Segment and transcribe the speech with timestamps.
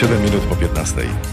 [0.00, 1.29] Na zegarach 7 minut po 15.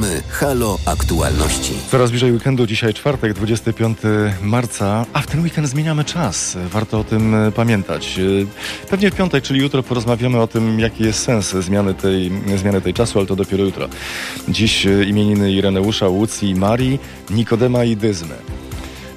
[0.00, 1.72] Zaczynamy Halo Aktualności.
[1.90, 3.98] Coraz bliżej weekendu, dzisiaj czwartek, 25
[4.42, 6.56] marca, a w ten weekend zmieniamy czas.
[6.72, 8.18] Warto o tym e, pamiętać.
[8.18, 12.80] E, Pewnie w piątek, czyli jutro, porozmawiamy o tym, jaki jest sens zmiany tej, zmiany
[12.80, 13.88] tej czasu, ale to dopiero jutro.
[14.48, 16.98] Dziś e, imieniny Ireneusza, Łucji, Marii,
[17.30, 18.34] Nikodema i Dyzmy.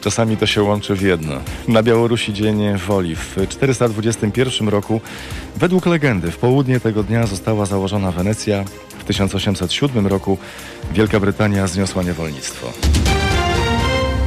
[0.04, 1.36] Czasami to się łączy w jedno.
[1.68, 3.16] Na Białorusi Dzień Woli.
[3.16, 5.02] W 421 roku,
[5.56, 8.64] według legendy, w południe tego dnia została założona Wenecja.
[9.00, 10.38] W 1807 roku
[10.94, 12.74] Wielka Brytania zniosła niewolnictwo.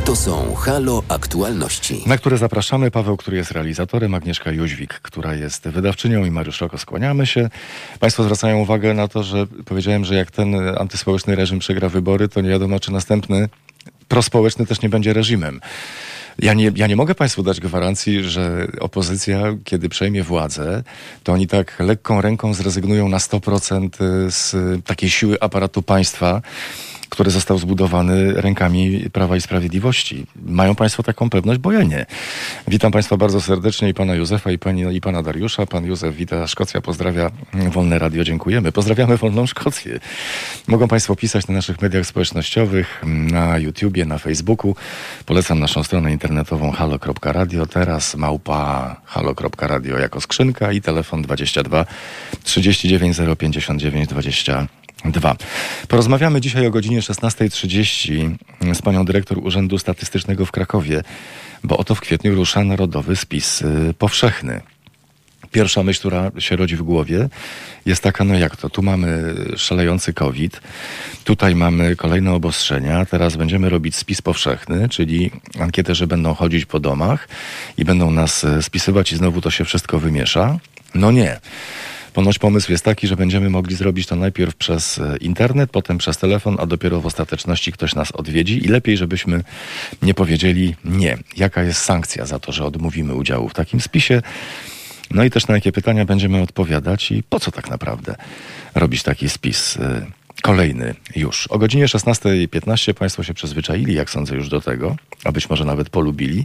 [0.05, 2.03] To są Halo Aktualności.
[2.07, 2.91] Na które zapraszamy.
[2.91, 6.79] Paweł, który jest realizatorem, Agnieszka Jóźwik, która jest wydawczynią i Mariusz Roko.
[6.79, 7.49] Skłaniamy się.
[8.01, 12.41] Państwo zwracają uwagę na to, że powiedziałem, że jak ten antyspołeczny reżim przegra wybory, to
[12.41, 13.49] nie wiadomo, czy następny
[14.09, 15.61] prospołeczny też nie będzie reżimem.
[16.39, 20.83] Ja nie, ja nie mogę Państwu dać gwarancji, że opozycja, kiedy przejmie władzę,
[21.23, 23.89] to oni tak lekką ręką zrezygnują na 100%
[24.31, 26.43] z takiej siły aparatu państwa,
[27.09, 30.27] który został zbudowany rękami Prawa i Sprawiedliwości.
[30.47, 31.61] Mają Państwo taką pewność?
[31.61, 32.07] Bo ja nie.
[32.69, 35.67] Witam Państwa bardzo serdecznie i Pana Józefa i, pani, i Pana Dariusza.
[35.67, 38.73] Pan Józef wita Szkocja, pozdrawia Wolne Radio, dziękujemy.
[38.73, 40.01] Pozdrawiamy Wolną Szkocję.
[40.69, 44.77] Mogą Państwo pisać na naszych mediach społecznościowych, na YouTubie, na Facebooku.
[45.27, 47.67] Polecam naszą stronę internetową halo.radio.
[47.67, 51.87] Teraz małpa halo.radio jako skrzynka i telefon 22
[52.45, 54.67] 39 059 20
[55.13, 55.37] 2.
[55.89, 58.37] Porozmawiamy dzisiaj o godzinie 16.30
[58.75, 61.03] z panią dyrektor Urzędu Statystycznego w Krakowie,
[61.65, 64.61] bo oto w kwietniu rusza Narodowy Spis y, Powszechny.
[65.53, 67.29] Pierwsza myśl, która się rodzi w głowie,
[67.87, 70.61] jest taka, no jak to, tu mamy szalejący COVID,
[71.25, 75.31] tutaj mamy kolejne obostrzenia, teraz będziemy robić spis powszechny, czyli
[75.61, 77.29] ankieterzy będą chodzić po domach
[77.77, 80.59] i będą nas y, spisywać i znowu to się wszystko wymiesza.
[80.95, 81.41] No nie.
[82.17, 86.19] Ponoć pomysł jest taki, że będziemy mogli zrobić to najpierw przez e, internet, potem przez
[86.19, 89.45] telefon, a dopiero w ostateczności ktoś nas odwiedzi i lepiej, żebyśmy
[90.03, 91.19] nie powiedzieli nie.
[91.37, 94.23] Jaka jest sankcja za to, że odmówimy udziału w takim spisie?
[95.11, 98.15] No i też na jakie pytania będziemy odpowiadać i po co tak naprawdę
[98.75, 100.07] robić taki spis e,
[100.43, 101.47] kolejny już.
[101.47, 105.91] O godzinie 16.15 Państwo się przyzwyczaili, jak sądzę, już do tego, a być może nawet
[105.91, 106.45] polubili,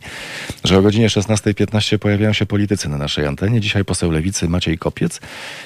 [0.64, 3.62] że o godzinie 16.15 pojawiają się politycy na naszej antenie.
[3.62, 5.20] Dzisiaj poseł Lewicy Maciej Kopiec,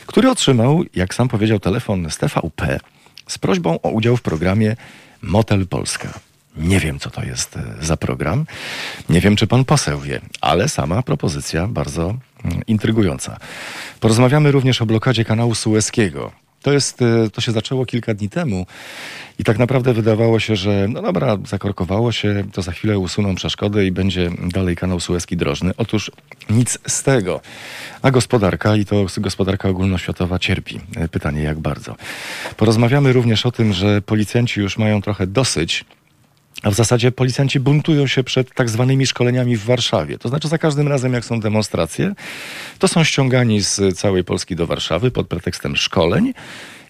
[0.05, 2.79] który otrzymał, jak sam powiedział, telefon z TVP
[3.27, 4.75] z prośbą o udział w programie
[5.21, 6.19] Motel Polska.
[6.57, 8.45] Nie wiem, co to jest e, za program.
[9.09, 13.37] Nie wiem, czy pan poseł wie, ale sama propozycja bardzo mm, intrygująca.
[13.99, 16.44] Porozmawiamy również o blokadzie kanału Sueskiego.
[16.65, 18.65] To, jest, e, to się zaczęło kilka dni temu
[19.39, 23.85] i tak naprawdę wydawało się, że no dobra, zakorkowało się, to za chwilę usuną przeszkody
[23.85, 25.71] i będzie dalej kanał Suezki drożny.
[25.77, 26.11] Otóż
[26.49, 27.41] nic z tego.
[28.01, 30.79] A gospodarka, i to gospodarka ogólnoświatowa cierpi.
[30.95, 31.95] E, pytanie jak bardzo.
[32.57, 35.85] Porozmawiamy również o tym, że policjanci już mają trochę dosyć
[36.63, 40.17] a w zasadzie policjanci buntują się przed tak zwanymi szkoleniami w Warszawie.
[40.17, 42.13] To znaczy za każdym razem, jak są demonstracje,
[42.79, 46.33] to są ściągani z całej Polski do Warszawy pod pretekstem szkoleń.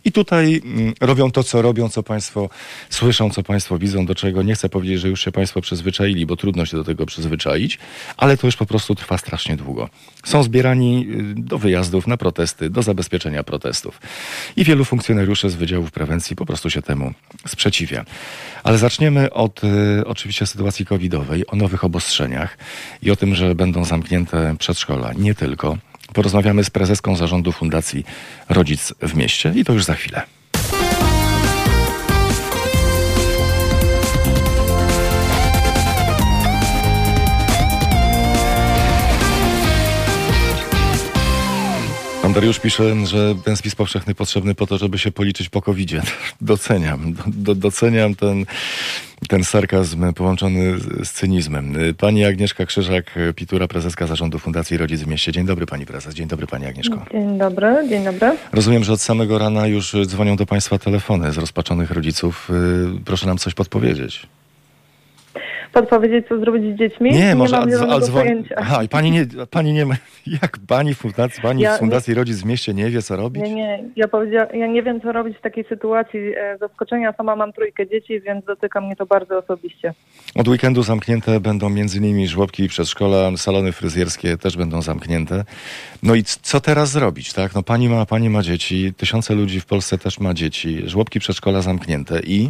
[0.06, 2.50] I tutaj mm, robią to, co robią, co Państwo
[2.90, 6.36] słyszą, co Państwo widzą, do czego nie chcę powiedzieć, że już się Państwo przyzwyczaili, bo
[6.36, 7.80] trudno się do tego przyzwyczaić,
[8.18, 9.90] ale to już po prostu trwa strasznie długo.
[10.26, 14.02] Są zbierani y, do wyjazdów, na protesty, do zabezpieczenia protestów.
[14.56, 17.14] I wielu funkcjonariuszy z Wydziałów Prewencji po prostu się temu
[17.48, 18.06] sprzeciwia.
[18.64, 19.68] Ale zaczniemy od y,
[20.06, 22.58] oczywiście sytuacji covidowej, o nowych obostrzeniach
[23.02, 25.14] i o tym, że będą zamknięte przedszkola.
[25.14, 25.78] Nie tylko.
[26.14, 28.06] Porozmawiamy z prezeską zarządu Fundacji
[28.50, 30.22] Rodzic w Mieście i to już za chwilę.
[42.26, 45.90] Pan Dariusz pisze, że ten spis powszechny potrzebny po to, żeby się policzyć po covid
[45.90, 46.02] -zie.
[46.42, 48.46] Doceniam, do, doceniam ten,
[49.28, 51.76] ten sarkazm połączony z cynizmem.
[51.98, 55.32] Pani Agnieszka Krzyżak-Pitura, prezeska zarządu Fundacji Rodzic w Mieście.
[55.32, 57.06] Dzień dobry pani prezes, dzień dobry pani Agnieszko.
[57.12, 58.38] Dzień dobry, dzień dobry.
[58.52, 62.50] Rozumiem, że od samego rana już dzwonią do państwa telefony z rozpaczonych rodziców.
[63.06, 64.28] Proszę nam coś podpowiedzieć
[65.76, 67.12] podpowiedzieć, co zrobić z dziećmi?
[67.12, 68.44] Nie, nie może, ale dzwoni.
[68.58, 69.96] Aha, i pani nie, pani nie ma,
[70.42, 73.16] jak pani w fundacji, pani ja, w fundacji nie, Rodzic w mieście nie wie, co
[73.16, 73.44] robić?
[73.44, 77.14] Nie, nie, ja powiedziałam, ja nie wiem, co robić w takiej sytuacji e, zaskoczenia.
[77.18, 79.94] Sama mam trójkę dzieci, więc dotyka mnie to bardzo osobiście.
[80.36, 85.44] Od weekendu zamknięte będą między innymi żłobki i przedszkola, salony fryzjerskie też będą zamknięte.
[86.04, 87.56] No i co teraz zrobić, tak?
[87.56, 91.62] No pani ma, pani ma dzieci, tysiące ludzi w Polsce też ma dzieci, żłobki, przedszkola
[91.62, 92.50] zamknięte i...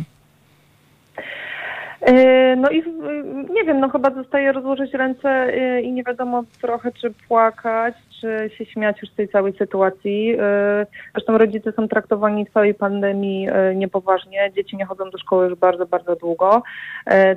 [2.05, 6.43] E, No i w- nie wiem, no chyba zostaje rozłożyć ręce e, i nie wiadomo
[6.61, 10.35] trochę, czy płakać, czy się śmiać już z tej całej sytuacji.
[10.39, 10.85] E,
[11.15, 14.51] Zresztą rodzice są traktowani w całej pandemii e, niepoważnie.
[14.55, 16.63] Dzieci nie chodzą do szkoły już bardzo, bardzo długo.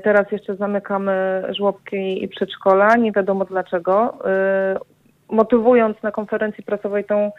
[0.03, 4.19] Teraz jeszcze zamykamy żłobki i przedszkola, nie wiadomo dlaczego.
[5.31, 7.31] Motywując na konferencji prasowej tą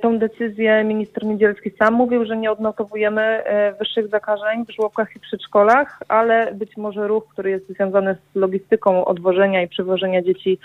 [0.00, 5.20] Tą decyzję minister Niedzielski sam mówił, że nie odnotowujemy e, wyższych zakażeń w żłobkach i
[5.20, 10.58] przedszkolach, ale być może ruch, który jest związany z logistyką odwożenia i przywożenia dzieci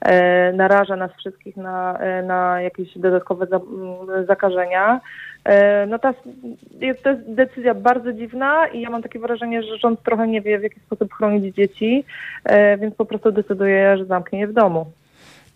[0.00, 3.46] e, naraża nas wszystkich na, e, na jakieś dodatkowe
[4.26, 5.00] zakażenia.
[5.44, 6.14] E, No ta,
[6.80, 10.40] jest, to jest decyzja bardzo dziwna i ja mam takie wrażenie, że rząd trochę nie
[10.40, 12.04] wie w jaki sposób chronić dzieci,
[12.44, 14.86] e, więc po prostu decyduje, że zamknie je w domu.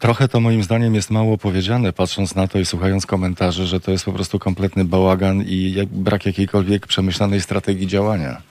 [0.02, 3.90] Trochę to moim zdaniem jest mało powiedziane, patrząc na to i słuchając komentarzy, że to
[3.90, 8.42] jest po prostu kompletny bałagan i brak jakiejkolwiek przemyślanej strategii działania.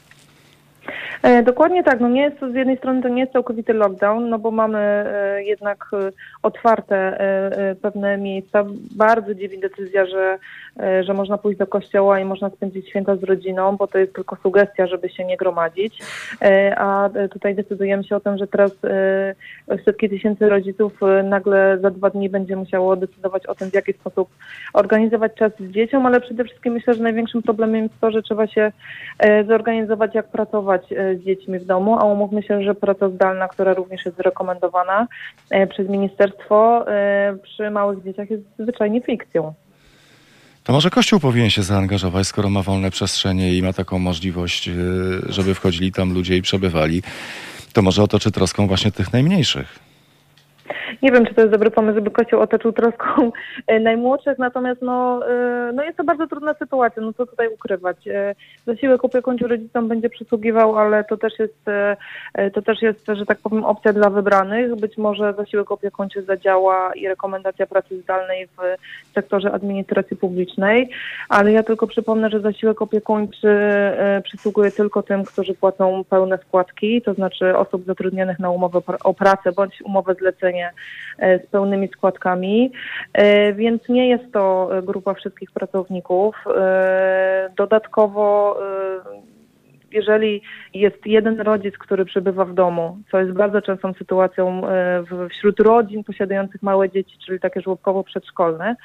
[1.23, 1.99] E, Dokładnie tak.
[1.99, 4.79] No nie jest to, z jednej strony to nie jest całkowity lockdown, no bo mamy
[4.79, 6.11] e, jednak e,
[6.43, 7.17] otwarte
[7.81, 8.63] pewne miejsca.
[8.95, 10.37] Bardzo dziwi decyzja, że,
[11.03, 14.35] że można pójść do kościoła i można spędzić święta z rodziną, bo to jest tylko
[14.35, 16.03] sugestia, żeby się nie gromadzić.
[16.77, 18.71] A tutaj decydujemy się o tym, że teraz
[19.85, 24.29] setki tysięcy rodziców nagle za dwa dni będzie musiało decydować o tym, w jaki sposób
[24.73, 28.47] organizować czas z dzieciom, ale przede wszystkim myślę, że największym problemem jest to, że trzeba
[28.47, 28.71] się
[29.47, 34.05] zorganizować, jak pracować z dziećmi w domu, a umówmy się, że praca zdalna, która również
[34.05, 35.07] jest rekomendowana
[35.49, 39.53] e, przez ministerstwo, e, przy małych dzieciach jest zwyczajnie fikcją.
[40.63, 44.73] To może Kościół powinien się zaangażować, skoro ma wolne przestrzenie i ma taką możliwość, y,
[45.29, 47.03] żeby wchodzili tam ludzie i przebywali.
[47.73, 49.90] To może otoczy troską właśnie tych najmniejszych.
[51.01, 53.31] Nie wiem, czy to jest dobry pomysł, żeby Kościół otoczył troską
[53.67, 58.07] e, najmłodszych, natomiast no, e, no jest to bardzo trudna sytuacja, no co tutaj ukrywać.
[58.07, 58.35] E,
[58.65, 61.65] Zasiłek opiekuńczy rodzicom będzie przysługiwał, ale to też jest,
[62.53, 64.75] to też jest, że tak powiem, opcja dla wybranych.
[64.75, 68.59] Być może zasiłek opiekuńczy zadziała i rekomendacja pracy zdalnej w
[69.13, 70.89] sektorze administracji publicznej,
[71.29, 73.57] ale ja tylko przypomnę, że zasiłek opiekuńczy
[74.23, 79.51] przysługuje tylko tym, którzy płacą pełne składki, to znaczy osób zatrudnionych na umowę o pracę
[79.51, 80.60] bądź umowę zlecenie
[81.19, 82.71] e, z pełnymi składkami,
[83.13, 86.35] e, więc nie jest to e, grupa wszystkich pracowników.
[87.57, 88.57] Dodatkowo
[89.91, 90.41] jeżeli
[90.73, 94.61] jest jeden rodzic, który przebywa w domu, co jest bardzo częstą sytuacją
[95.29, 98.75] wśród rodzin posiadających małe dzieci, czyli takie żłobkowo-przedszkolne,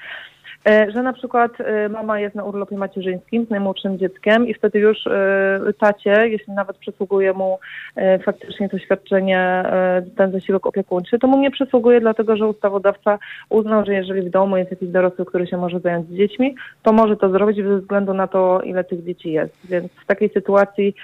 [0.67, 5.07] że na przykład e, mama jest na urlopie macierzyńskim z najmłodszym dzieckiem i wtedy już
[5.07, 7.59] e, tacie, jeśli nawet przysługuje mu
[7.97, 13.19] e, faktycznie to świadczenie, e, ten zasiłek opiekuńczy, to mu nie przysługuje, dlatego że ustawodawca
[13.51, 17.17] uznał, że jeżeli w domu jest jakiś dorosły, który się może zająć dziećmi, to może
[17.17, 19.55] to zrobić bez względu na to, ile tych dzieci jest.
[19.65, 20.95] Więc w takiej sytuacji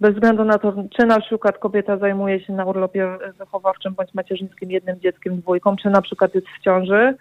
[0.00, 3.08] bez względu na to, czy na przykład kobieta zajmuje się na urlopie
[3.38, 7.14] wychowawczym bądź macierzyńskim jednym dzieckiem, dwójką, czy na przykład jest w ciąży,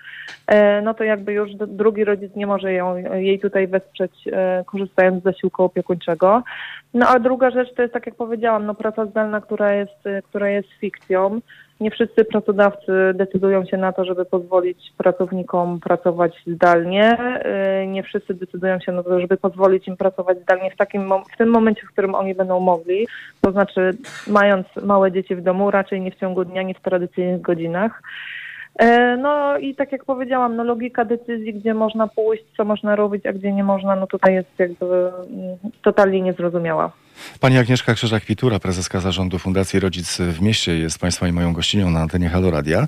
[0.48, 5.22] e, no to jakby już drugi rodzic nie może ją, jej tutaj wesprzeć, e, korzystając
[5.22, 6.44] z zasiłku opiekuńczego.
[6.94, 10.50] No a druga rzecz to jest, tak jak powiedziałam, no praca zdalna, która jest, która
[10.50, 11.42] jest fikcją.
[11.80, 17.18] Nie wszyscy pracodawcy decydują się na to, żeby pozwolić pracownikom pracować zdalnie.
[17.20, 21.38] E, Nie wszyscy decydują się na to, żeby pozwolić im pracować zdalnie w, takim, w
[21.38, 23.08] tym momencie, w którym oni będą mogli.
[23.42, 23.92] To znaczy,
[24.28, 28.02] mając małe dzieci w domu, raczej nie w ciągu dnia, nie w tradycyjnych godzinach.
[28.80, 33.26] E, No i tak jak powiedziałam, no logika decyzji, gdzie można pójść, co można robić,
[33.26, 36.92] a gdzie nie można, no tutaj jest jakby mm, totalnie niezrozumiała.
[37.40, 42.00] Pani Agnieszka Krzyżak-Pitura, prezeska zarządu Fundacji Rodzic w Mieście, jest Państwa i moją gościnią na
[42.00, 42.88] antenie Halo Radia.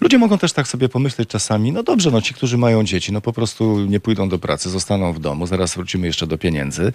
[0.00, 3.20] Ludzie mogą też tak sobie pomyśleć czasami, no dobrze, no ci, którzy mają dzieci, no
[3.20, 6.92] po prostu nie pójdą do pracy, zostaną w domu, zaraz wrócimy jeszcze do pieniędzy,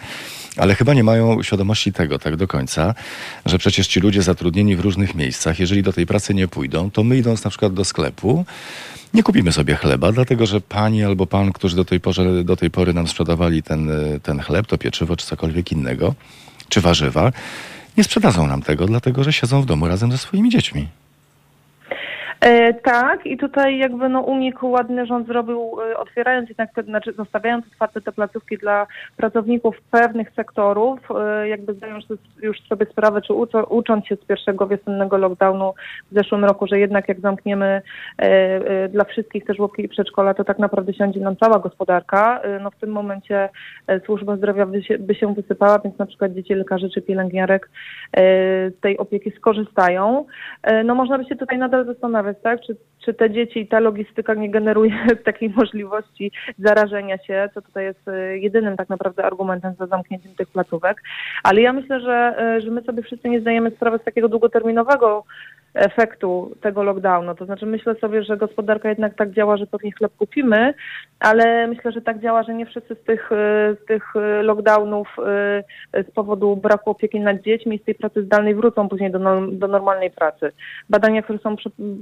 [0.58, 2.96] ale chyba nie mają świadomości tego tak do końca,
[3.46, 7.04] że przecież ci ludzie zatrudnieni w różnych miejscach, jeżeli do tej pracy nie pójdą, to
[7.04, 8.46] my idąc na przykład do sklepu,
[9.14, 12.00] nie kupimy sobie chleba, dlatego że pani albo pan, którzy do tej,
[12.44, 13.92] do tej pory nam sprzedawali ten,
[14.24, 16.16] ten chleb, to pieczywo czy cokolwiek innego,
[16.70, 17.32] czy warzywa,
[17.98, 20.88] nie sprzedadzą nam tego, dlatego że siedzą w domu razem ze swoimi dziećmi.
[22.42, 27.14] E, tak, i tutaj jakby no unik ładny rząd zrobił, e, otwierając jednak, te, znaczy
[27.14, 32.06] zostawiając otwarte te placówki dla pracowników pewnych sektorów, e, jakby zdając
[32.42, 35.74] już sobie sprawę, czy uco, ucząc się z pierwszego wiosennego lockdownu
[36.12, 37.82] w zeszłym roku, że jednak jak zamkniemy
[38.20, 42.42] e, e, dla wszystkich te żłobki i przedszkola, to tak naprawdę siądzie nam cała gospodarka.
[42.42, 43.50] E, no w tym momencie
[44.06, 47.70] służba zdrowia by się, by się wysypała, więc na przykład dzieci lekarzy czy pielęgniarek
[48.78, 50.26] z tej opieki skorzystają.
[50.86, 54.34] No można by się tutaj nadal zastanawiać, tak, czy czy te dzieci i ta logistyka
[54.34, 54.94] nie generuje
[55.26, 60.48] takiej możliwości zarażenia się, co tutaj jest e, jedynym tak naprawdę argumentem za zamknięciem tych
[60.48, 61.02] placówek.
[61.44, 65.24] Ale ja myślę, że, e, że my sobie wszyscy nie zdajemy sprawy z takiego długoterminowego
[65.74, 67.36] efektu tego lockdownu.
[67.36, 70.74] To znaczy myślę sobie, że gospodarka jednak tak działa, że pewnie chleb kupimy,
[71.20, 73.30] ale myślę, że tak działa, że nie wszyscy z tych,
[73.84, 75.16] z tych lockdownów
[75.94, 79.20] z powodu braku opieki nad dziećmi z tej pracy zdalnej wrócą później do,
[79.52, 80.52] do normalnej pracy.
[80.90, 81.56] Badania, które, są,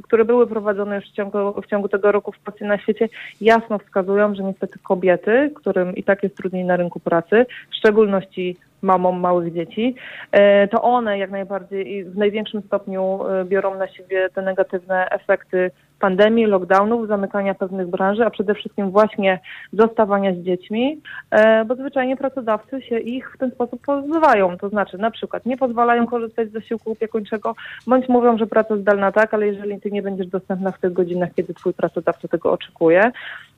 [0.03, 3.09] które były prowadzone już w ciągu, w ciągu tego roku w Polsce na świecie,
[3.41, 8.57] jasno wskazują, że niestety kobiety, którym i tak jest trudniej na rynku pracy, w szczególności
[8.81, 9.95] mamom małych dzieci,
[10.31, 15.09] e, to one jak najbardziej i w największym stopniu e, biorą na siebie te negatywne
[15.09, 19.39] efekty pandemii, lockdownów, zamykania pewnych branży, a przede wszystkim właśnie
[19.73, 24.57] zostawania z dziećmi, e, bo zwyczajnie pracodawcy się ich w ten sposób pozbywają.
[24.57, 27.55] To znaczy na przykład nie pozwalają korzystać z zasiłku opiekuńczego,
[27.87, 31.29] bądź mówią, że praca zdalna tak, ale jeżeli ty nie będziesz dostępna w tych godzinach,
[31.35, 33.11] kiedy twój pracodawca tego oczekuje,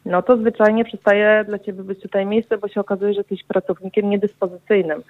[0.05, 4.09] no to zwyczajnie przestaje dla ciebie być tutaj miejsce, bo się okazuje, że jesteś pracownikiem
[4.09, 5.03] niedyspozycyjnym.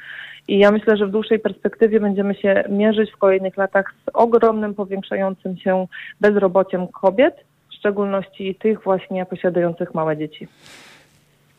[0.47, 4.73] I ja myślę, że w dłuższej perspektywie będziemy się mierzyć w kolejnych latach z ogromnym
[4.75, 5.87] powiększającym się
[6.21, 7.35] bezrobociem kobiet,
[7.69, 10.47] w szczególności tych właśnie posiadających małe dzieci.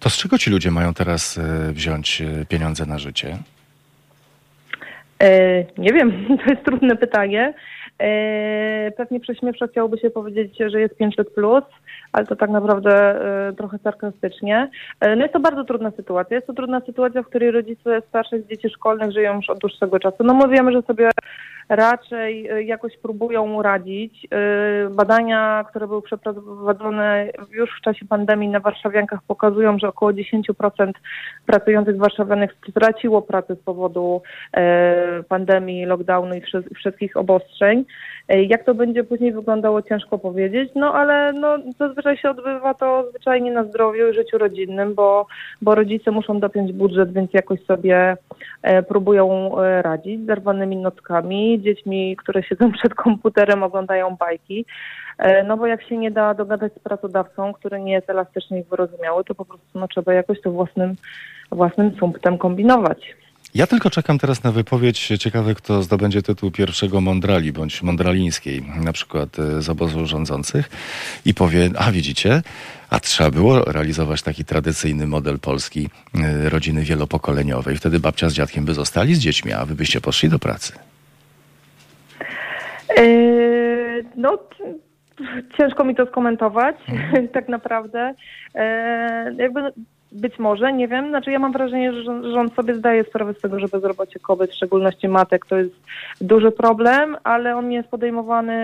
[0.00, 3.36] To z czego ci ludzie mają teraz e, wziąć e, pieniądze na życie?
[5.22, 7.54] E, nie wiem, to jest trudne pytanie.
[8.96, 11.64] Pewnie prześmiewczo chciałoby się powiedzieć, że jest 500 plus,
[12.12, 13.16] ale to tak naprawdę
[13.50, 14.70] y, trochę sarkastycznie.
[15.04, 16.34] Y, no jest to bardzo trudna sytuacja.
[16.34, 20.16] Jest to trudna sytuacja, w której rodzice starszych dzieci szkolnych żyją już od dłuższego czasu.
[20.24, 21.10] No my wiemy, że sobie
[21.68, 24.28] raczej jakoś próbują radzić.
[24.90, 30.92] Badania, które były przeprowadzone już w czasie pandemii na warszawiankach pokazują, że około 10%
[31.46, 34.22] pracujących warszawianek straciło pracę z powodu
[35.28, 36.42] pandemii, lockdownu i
[36.74, 37.84] wszystkich obostrzeń.
[38.48, 43.52] Jak to będzie później wyglądało, ciężko powiedzieć, no ale no, zazwyczaj się odbywa to zwyczajnie
[43.52, 45.26] na zdrowiu i życiu rodzinnym, bo,
[45.62, 48.16] bo rodzice muszą dopiąć budżet, więc jakoś sobie
[48.62, 54.64] e, próbują e, radzić z zerwanymi nockami, dziećmi, które siedzą przed komputerem, oglądają bajki.
[55.18, 58.64] E, no bo jak się nie da dogadać z pracodawcą, który nie jest elastyczny i
[58.64, 60.94] wyrozumiały, to po prostu no, trzeba jakoś to własnym,
[61.52, 63.16] własnym sumptem kombinować.
[63.54, 65.12] Ja tylko czekam teraz na wypowiedź.
[65.18, 70.68] Ciekawy, kto zdobędzie tytuł pierwszego mądrali bądź mądralińskiej, na przykład e, z obozu rządzących
[71.24, 72.42] i powie, a widzicie,
[72.90, 77.76] a trzeba było realizować taki tradycyjny model polski e, rodziny wielopokoleniowej.
[77.76, 80.72] Wtedy babcia z dziadkiem by zostali z dziećmi, a wy byście poszli do pracy.
[82.96, 84.38] Yy, no,
[85.58, 87.28] ciężko mi to skomentować, mhm.
[87.36, 88.14] tak naprawdę.
[88.54, 88.62] Yy,
[89.36, 89.60] jakby
[90.12, 91.08] być może, nie wiem.
[91.08, 94.54] Znaczy ja mam wrażenie, że rząd sobie zdaje sprawę z tego, że bezrobocie kobiet, w
[94.54, 95.74] szczególności matek, to jest
[96.20, 98.56] duży problem, ale on nie jest podejmowany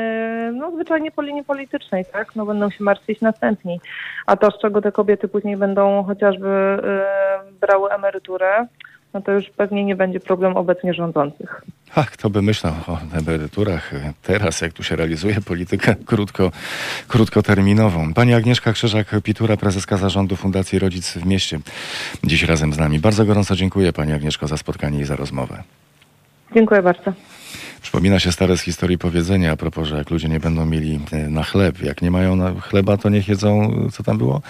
[0.52, 2.36] no, zwyczajnie po linii politycznej, tak?
[2.36, 3.80] No będą się martwić następni.
[4.26, 8.66] A to, z czego te kobiety później będą chociażby y, brały emeryturę,
[9.14, 11.62] no to już pewnie nie będzie problem obecnie rządzących.
[11.94, 16.52] A kto by myślał o emeryturach teraz, jak tu się realizuje politykę krótko,
[17.08, 18.14] krótkoterminową.
[18.14, 21.58] Pani Agnieszka Krzyżak-Pitura, prezeska zarządu Fundacji Rodzic w Mieście,
[22.24, 22.98] dziś razem z nami.
[22.98, 25.62] Bardzo gorąco dziękuję Pani Agnieszko za spotkanie i za rozmowę.
[26.54, 27.12] Dziękuję bardzo.
[27.82, 31.28] Przypomina się stare z historii powiedzenia a propos, że jak ludzie nie będą mieli e,
[31.28, 34.42] na chleb, jak nie mają na chleba, to niech jedzą, co tam było?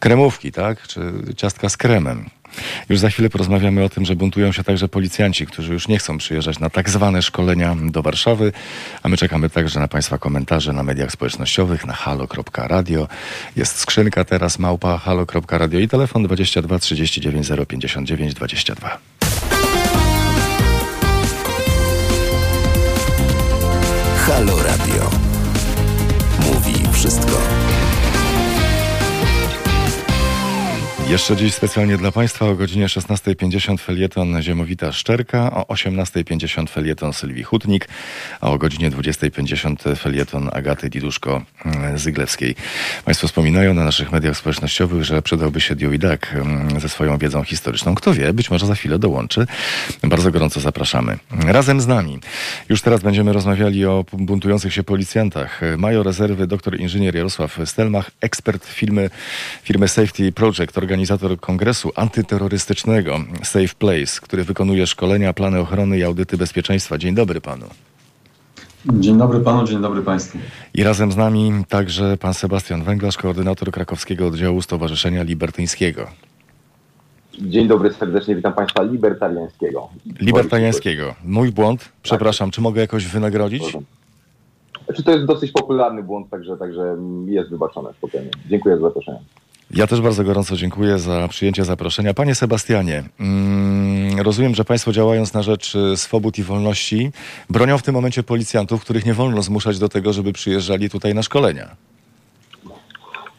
[0.00, 0.82] Kremówki, tak?
[0.82, 1.00] Czy
[1.36, 2.30] ciastka z kremem.
[2.88, 6.18] Już za chwilę porozmawiamy o tym, że buntują się także policjanci, którzy już nie chcą
[6.18, 8.52] przyjeżdżać na tak zwane szkolenia do Warszawy,
[9.02, 13.08] a my czekamy także na Państwa komentarze na mediach społecznościowych, na halo.radio.
[13.56, 18.98] Jest skrzynka teraz małpa halo.radio i telefon 22 39 059 22.
[24.26, 25.10] Halo Radio.
[26.40, 27.77] Mówi wszystko.
[31.08, 37.42] Jeszcze dziś specjalnie dla Państwa o godzinie 16.50 felieton Ziemowita Szczerka, o 18.50 felieton Sylwii
[37.42, 37.88] Hutnik,
[38.40, 42.54] a o godzinie 20.50 felieton Agaty Diduszko-Zyglewskiej.
[43.04, 47.94] Państwo wspominają na naszych mediach społecznościowych, że przydałby się Dioidak mm, ze swoją wiedzą historyczną.
[47.94, 49.46] Kto wie, być może za chwilę dołączy.
[50.02, 51.18] Bardzo gorąco zapraszamy.
[51.30, 52.18] Razem z nami.
[52.68, 55.60] Już teraz będziemy rozmawiali o buntujących się policjantach.
[55.78, 59.10] Major rezerwy dr inżynier Jarosław Stelmach, ekspert firmy,
[59.62, 66.36] firmy Safety Project, organizator kongresu antyterrorystycznego Safe Place, który wykonuje szkolenia, plany ochrony i audyty
[66.36, 66.98] bezpieczeństwa.
[66.98, 67.66] Dzień dobry panu.
[68.86, 70.38] Dzień dobry panu, dzień dobry państwu.
[70.74, 76.06] I razem z nami także pan Sebastian Węglarz, koordynator krakowskiego oddziału Stowarzyszenia Libertyńskiego.
[77.40, 79.88] Dzień dobry, serdecznie witam Państwa libertariańskiego.
[80.20, 81.14] Libertariańskiego.
[81.24, 82.54] Mój błąd, przepraszam, tak.
[82.54, 83.62] czy mogę jakoś wynagrodzić?
[84.86, 88.30] Znaczy to jest dosyć popularny błąd, także, także jest wybaczone spokojnie.
[88.50, 89.20] Dziękuję za zaproszenie.
[89.70, 92.14] Ja też bardzo gorąco dziękuję za przyjęcie zaproszenia.
[92.14, 97.10] Panie Sebastianie, mm, rozumiem, że Państwo działając na rzecz y, swobód i wolności
[97.50, 101.22] bronią w tym momencie policjantów, których nie wolno zmuszać do tego, żeby przyjeżdżali tutaj na
[101.22, 101.76] szkolenia.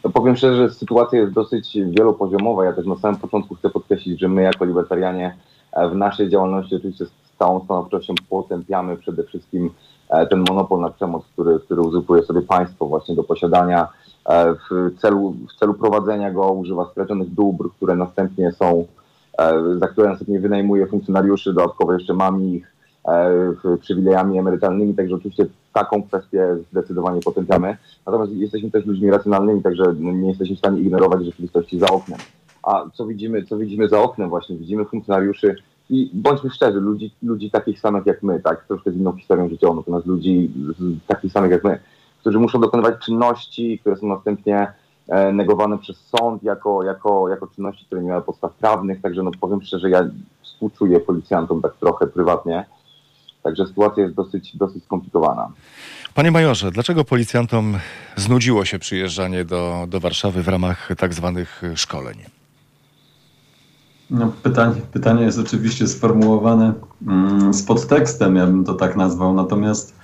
[0.03, 2.65] No powiem szczerze, że sytuacja jest dosyć wielopoziomowa.
[2.65, 5.35] Ja też na samym początku chcę podkreślić, że my jako libertarianie
[5.71, 9.69] e, w naszej działalności oczywiście z całą stanowczością potępiamy przede wszystkim
[10.09, 11.59] e, ten monopol na przemoc, który,
[12.03, 13.87] który sobie państwo właśnie do posiadania
[14.29, 18.85] w celu, w celu prowadzenia go, używa skradzionych dóbr, które następnie są,
[19.79, 22.75] za które następnie wynajmuje funkcjonariuszy, dodatkowo jeszcze mami ich
[23.79, 27.77] przywilejami emerytalnymi, także oczywiście taką kwestię zdecydowanie potępiamy.
[28.05, 32.19] Natomiast jesteśmy też ludźmi racjonalnymi, także nie jesteśmy w stanie ignorować rzeczywistości za oknem.
[32.63, 34.57] A co widzimy, co widzimy za oknem właśnie?
[34.57, 35.55] Widzimy funkcjonariuszy
[35.89, 39.75] i bądźmy szczerzy, ludzi, ludzi takich samych jak my, tak, troszkę z inną historią życiową,
[39.75, 40.51] natomiast ludzi
[41.07, 41.79] takich samych jak my,
[42.19, 44.73] którzy muszą dokonywać czynności, które są następnie
[45.07, 49.31] e, negowane przez sąd jako, jako, jako czynności, które nie mają podstaw prawnych, także no
[49.39, 50.03] powiem szczerze, ja
[50.41, 52.65] współczuję policjantom tak trochę prywatnie,
[53.43, 55.51] Także sytuacja jest dosyć, dosyć skomplikowana.
[56.13, 57.77] Panie majorze, dlaczego policjantom
[58.15, 62.17] znudziło się przyjeżdżanie do, do Warszawy w ramach tak zwanych szkoleń?
[64.09, 66.73] No, pytanie, pytanie jest oczywiście sformułowane
[67.07, 69.95] mm, z podtekstem, ja bym to tak nazwał, natomiast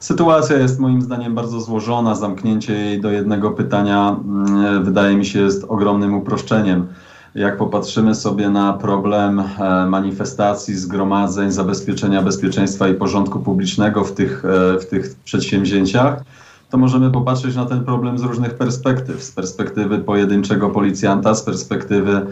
[0.00, 2.14] sytuacja jest moim zdaniem bardzo złożona.
[2.14, 6.86] Zamknięcie jej do jednego pytania mm, wydaje mi się jest ogromnym uproszczeniem
[7.34, 14.44] jak popatrzymy sobie na problem e, manifestacji, zgromadzeń, zabezpieczenia bezpieczeństwa i porządku publicznego w tych,
[14.44, 16.24] e, w tych przedsięwzięciach,
[16.70, 19.22] to możemy popatrzeć na ten problem z różnych perspektyw.
[19.22, 22.26] Z perspektywy pojedynczego policjanta, z perspektywy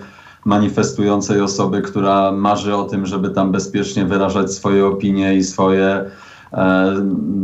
[0.44, 6.04] manifestującej osoby, która marzy o tym, żeby tam bezpiecznie wyrażać swoje opinie i swoje,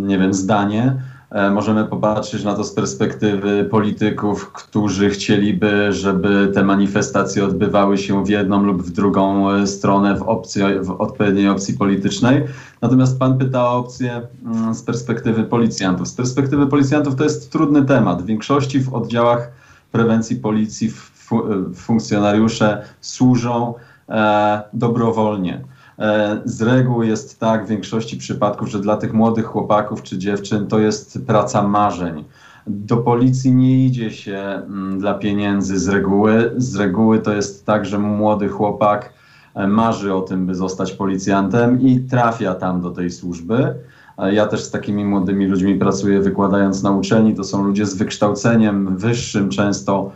[0.06, 0.96] nie wiem, zdanie
[1.30, 8.24] E, możemy popatrzeć na to z perspektywy polityków, którzy chcieliby, żeby te manifestacje odbywały się
[8.24, 12.44] w jedną lub w drugą e, stronę w, opcji, w odpowiedniej opcji politycznej.
[12.82, 16.08] Natomiast pan pyta o opcję mm, z perspektywy policjantów.
[16.08, 18.22] Z perspektywy policjantów to jest trudny temat.
[18.22, 19.50] W większości w oddziałach
[19.92, 20.92] prewencji policji
[21.32, 23.74] e, funkcjonariusze służą
[24.08, 25.64] e, dobrowolnie.
[25.98, 30.66] E, z reguły jest tak w większości przypadków, że dla tych młodych chłopaków czy dziewczyn
[30.66, 32.24] to jest praca marzeń.
[32.66, 36.52] Do policji nie idzie się mm, dla pieniędzy z reguły.
[36.56, 39.12] Z reguły to jest tak, że młody chłopak
[39.54, 43.74] e, marzy o tym, by zostać policjantem i trafia tam do tej służby.
[44.18, 47.34] E, ja też z takimi młodymi ludźmi pracuję, wykładając na uczelni.
[47.34, 50.12] To są ludzie z wykształceniem wyższym, często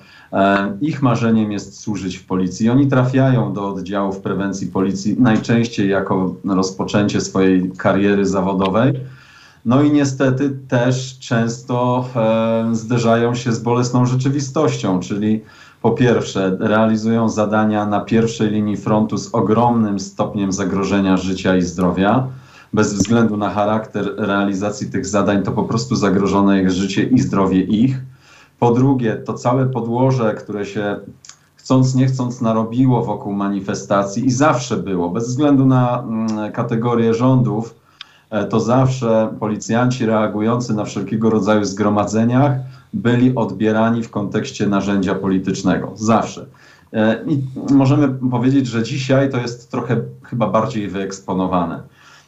[0.81, 2.71] ich marzeniem jest służyć w policji.
[2.71, 8.92] Oni trafiają do oddziałów prewencji policji najczęściej jako rozpoczęcie swojej kariery zawodowej.
[9.64, 15.40] No i niestety też często e, zderzają się z bolesną rzeczywistością, czyli
[15.83, 22.27] po pierwsze realizują zadania na pierwszej linii frontu z ogromnym stopniem zagrożenia życia i zdrowia.
[22.73, 27.61] Bez względu na charakter realizacji tych zadań, to po prostu zagrożone jest życie i zdrowie
[27.61, 27.99] ich.
[28.62, 30.96] Po drugie, to całe podłoże, które się
[31.55, 37.75] chcąc nie chcąc narobiło wokół manifestacji i zawsze było, bez względu na mm, kategorię rządów,
[38.31, 42.53] e, to zawsze policjanci reagujący na wszelkiego rodzaju zgromadzeniach
[42.92, 45.92] byli odbierani w kontekście narzędzia politycznego.
[45.94, 46.46] Zawsze.
[46.92, 47.42] E, I
[47.75, 51.83] możemy powiedzieć, że dzisiaj to jest trochę chyba bardziej wyeksponowane.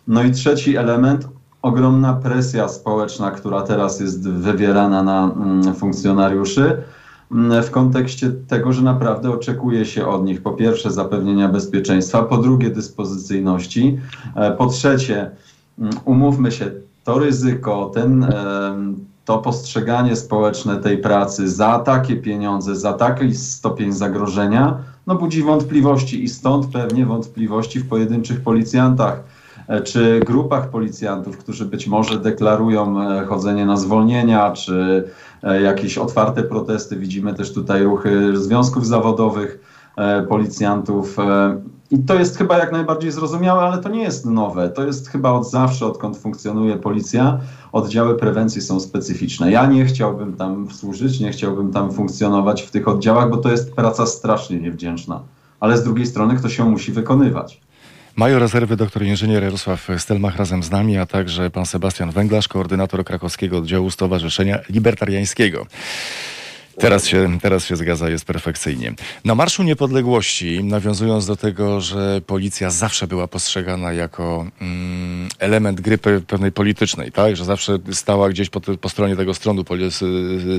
[0.08, 1.28] No i trzeci element,
[1.64, 6.82] ogromna presja społeczna, która teraz jest wywierana na mm, funkcjonariuszy
[7.32, 12.38] mm, w kontekście tego, że naprawdę oczekuje się od nich po pierwsze zapewnienia bezpieczeństwa, po
[12.38, 13.98] drugie dyspozycyjności,
[14.34, 15.30] e, po trzecie
[15.78, 16.70] mm, umówmy się,
[17.04, 18.26] to ryzyko, ten,
[19.24, 26.24] to postrzeganie społeczne tej pracy za takie pieniądze, za taki stopień zagrożenia, no budzi wątpliwości
[26.24, 29.33] i stąd pewnie wątpliwości w pojedynczych policjantach
[29.84, 35.04] czy grupach policjantów, którzy być może deklarują e, chodzenie na zwolnienia, czy
[35.42, 36.96] e, jakieś otwarte protesty.
[36.96, 39.74] Widzimy też tutaj ruchy związków zawodowych
[40.28, 41.16] policjantów.
[41.90, 44.68] I to jest chyba jak najbardziej zrozumiałe, ale to nie jest nowe.
[44.68, 47.40] To jest chyba od zawsze, odkąd funkcjonuje policja.
[47.72, 49.50] Oddziały prewencji są specyficzne.
[49.50, 53.74] Ja nie chciałbym tam służyć, nie chciałbym tam funkcjonować w tych oddziałach, bo to jest
[53.74, 55.20] praca strasznie niewdzięczna.
[55.60, 57.63] Ale z drugiej strony ktoś ją musi wykonywać.
[58.16, 63.04] Major rezerwy dr inżynier Jarosław Stelmach razem z nami, a także pan Sebastian Węglarz, koordynator
[63.04, 65.66] krakowskiego oddziału Stowarzyszenia Libertariańskiego.
[66.78, 68.92] Teraz się, teraz się zgadza, jest perfekcyjnie.
[69.24, 75.98] Na Marszu Niepodległości, nawiązując do tego, że policja zawsze była postrzegana jako mm, element gry
[75.98, 77.36] pewnej politycznej, tak?
[77.36, 79.84] że zawsze stała gdzieś po, po stronie tego stronu poli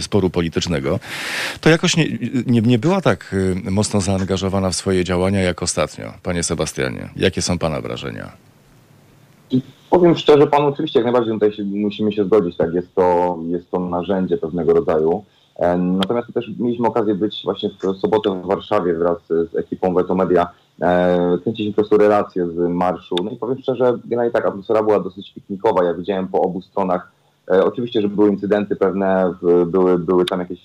[0.02, 1.00] sporu politycznego,
[1.62, 2.06] to jakoś nie,
[2.46, 6.14] nie, nie była tak y, mocno zaangażowana w swoje działania jak ostatnio.
[6.24, 8.32] Panie Sebastianie, jakie są Pana wrażenia?
[9.90, 13.72] Powiem szczerze panu, oczywiście jak najbardziej tutaj się, musimy się zgodzić, tak, jest to, jest
[13.72, 15.24] to narzędzie pewnego rodzaju.
[15.80, 20.48] Natomiast też mieliśmy okazję być właśnie w sobotę w Warszawie wraz z ekipą Veto Media.
[20.82, 23.16] E, kręciliśmy po prostu relacje z marszu.
[23.24, 25.84] No i powiem szczerze, generalnie tak, atmosfera była dosyć piknikowa.
[25.84, 27.12] Ja widziałem po obu stronach.
[27.52, 29.34] E, oczywiście, że były incydenty pewne,
[29.68, 30.60] były, były tam jakieś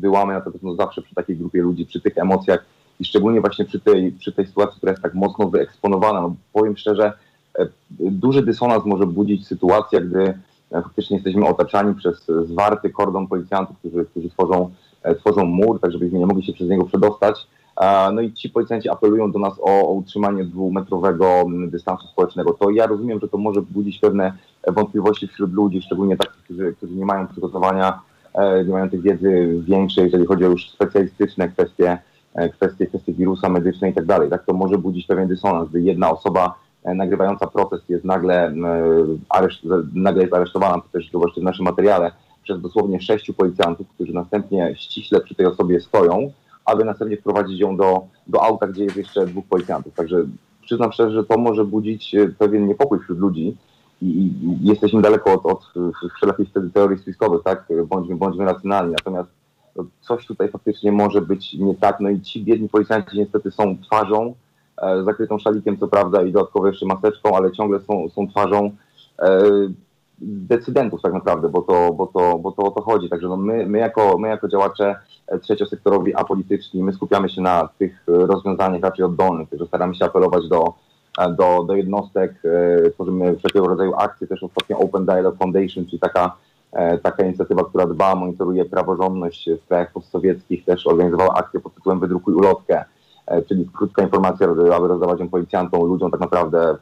[0.00, 2.64] wyłamy, natomiast no zawsze przy takiej grupie ludzi, przy tych emocjach
[3.00, 6.76] i szczególnie właśnie przy tej, przy tej sytuacji, która jest tak mocno wyeksponowana, no powiem
[6.76, 7.12] szczerze,
[7.58, 7.66] E,
[8.00, 10.38] duży dysonans może budzić sytuacja, gdy
[10.72, 14.70] faktycznie jesteśmy otaczani przez zwarty kordon policjantów, którzy, którzy tworzą,
[15.02, 17.46] e, tworzą mur, tak żebyśmy nie mogli się przez niego przedostać.
[18.12, 22.52] No i ci policjanci apelują do nas o, o utrzymanie dwumetrowego dystansu społecznego.
[22.52, 24.32] To ja rozumiem, że to może budzić pewne
[24.66, 28.00] wątpliwości wśród ludzi, szczególnie takich, którzy, którzy nie mają przygotowania,
[28.66, 31.98] nie mają tej wiedzy większej, jeżeli chodzi o już specjalistyczne kwestie,
[32.52, 34.30] kwestie, kwestie wirusa medyczne i tak dalej.
[34.30, 38.54] Tak to może budzić pewien dysonans, gdy jedna osoba E, nagrywająca protest jest nagle, e,
[39.94, 44.74] nagle jest aresztowana, to też zobaczcie w naszym materiale, przez dosłownie sześciu policjantów, którzy następnie
[44.76, 46.32] ściśle przy tej osobie stoją,
[46.64, 49.94] aby następnie wprowadzić ją do, do auta, gdzie jest jeszcze dwóch policjantów.
[49.94, 50.24] Także
[50.62, 53.56] przyznam szczerze, że to może budzić e, pewien niepokój wśród ludzi
[54.02, 55.62] i, i jesteśmy daleko od, od
[56.16, 57.68] wszelakich teorii spiskowych, tak?
[57.86, 58.92] Bądźmy, bądźmy racjonalni.
[58.92, 59.30] Natomiast
[59.76, 62.00] no, coś tutaj faktycznie może być nie tak.
[62.00, 64.51] No i ci biedni policjanci niestety są twarzą E,
[65.04, 68.70] zakrytą szalikiem, co prawda, i dodatkowo jeszcze maseczką, ale ciągle są, są twarzą
[69.18, 69.40] e,
[70.20, 73.08] decydentów tak naprawdę, bo to, bo to, bo to o to chodzi.
[73.08, 77.68] Także no my, my, jako, my jako działacze e, trzeciosektorowi apolityczni, my skupiamy się na
[77.78, 80.74] tych rozwiązaniach raczej oddolnych, także staramy się apelować do,
[81.38, 82.42] do, do jednostek,
[82.94, 86.36] tworzymy wszelkiego rodzaju akcje, też ostatnio Open Dialogue Foundation, czyli taka,
[87.02, 92.34] taka inicjatywa, która dba, monitoruje praworządność w krajach postsowieckich, też organizowała akcję pod tytułem Wydrukuj
[92.34, 92.84] ulotkę, E,
[93.48, 96.76] czyli krótka informacja, aby rozdawać ją policjantom, ludziom tak naprawdę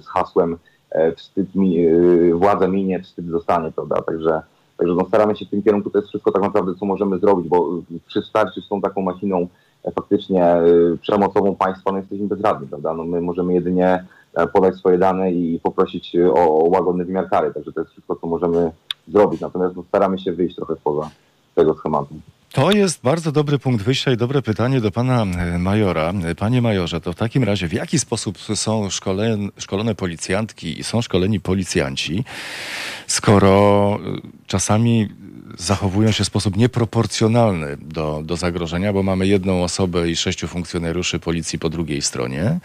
[0.00, 0.56] z hasłem
[0.90, 1.90] e, wstyd mi, e,
[2.34, 4.02] władza minie, wstyd zostanie, prawda?
[4.02, 4.42] Także,
[4.76, 7.48] także no staramy się w tym kierunku, to jest wszystko tak naprawdę, co możemy zrobić,
[7.48, 7.68] bo
[8.06, 9.46] przy starciu z tą taką machiną
[9.94, 10.56] faktycznie
[11.00, 12.94] przemocową państwa, no jesteśmy bezradni, prawda?
[12.94, 14.04] No my możemy jedynie
[14.52, 18.70] podać swoje dane i poprosić o łagodny wymiar kary, także to jest wszystko, co możemy
[19.08, 21.10] zrobić, natomiast no, staramy się wyjść trochę poza
[21.54, 22.14] tego schematu.
[22.52, 26.12] To jest bardzo dobry punkt wyjścia i dobre pytanie do pana e, majora.
[26.36, 31.02] Panie majorze, to w takim razie w jaki sposób są szkole, szkolone policjantki i są
[31.02, 32.24] szkoleni policjanci,
[33.06, 35.08] skoro e, czasami
[35.58, 41.18] zachowują się w sposób nieproporcjonalny do, do zagrożenia, bo mamy jedną osobę i sześciu funkcjonariuszy
[41.18, 42.58] policji po drugiej stronie,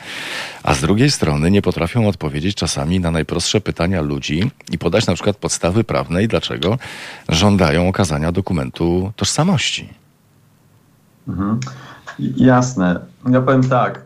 [0.63, 5.13] a z drugiej strony nie potrafią odpowiedzieć czasami na najprostsze pytania ludzi i podać na
[5.13, 6.77] przykład podstawy prawnej, dlaczego
[7.29, 9.89] żądają okazania dokumentu tożsamości.
[11.27, 11.59] Mhm.
[12.19, 12.99] Jasne.
[13.31, 14.01] Ja powiem tak.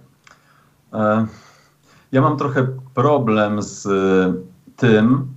[0.94, 1.26] E,
[2.12, 3.88] ja mam trochę problem z
[4.76, 5.28] tym,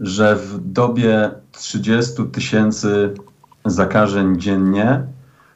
[0.00, 3.14] że w dobie 30 tysięcy
[3.64, 5.06] zakażeń dziennie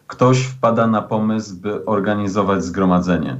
[0.07, 3.37] ktoś wpada na pomysł, by organizować zgromadzenie.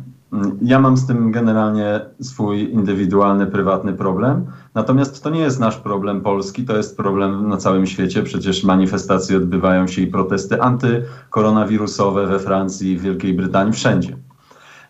[0.63, 4.47] Ja mam z tym generalnie swój indywidualny, prywatny problem.
[4.75, 8.23] Natomiast to nie jest nasz problem polski, to jest problem na całym świecie.
[8.23, 14.17] Przecież manifestacje odbywają się i protesty antykoronawirusowe we Francji, w Wielkiej Brytanii, wszędzie.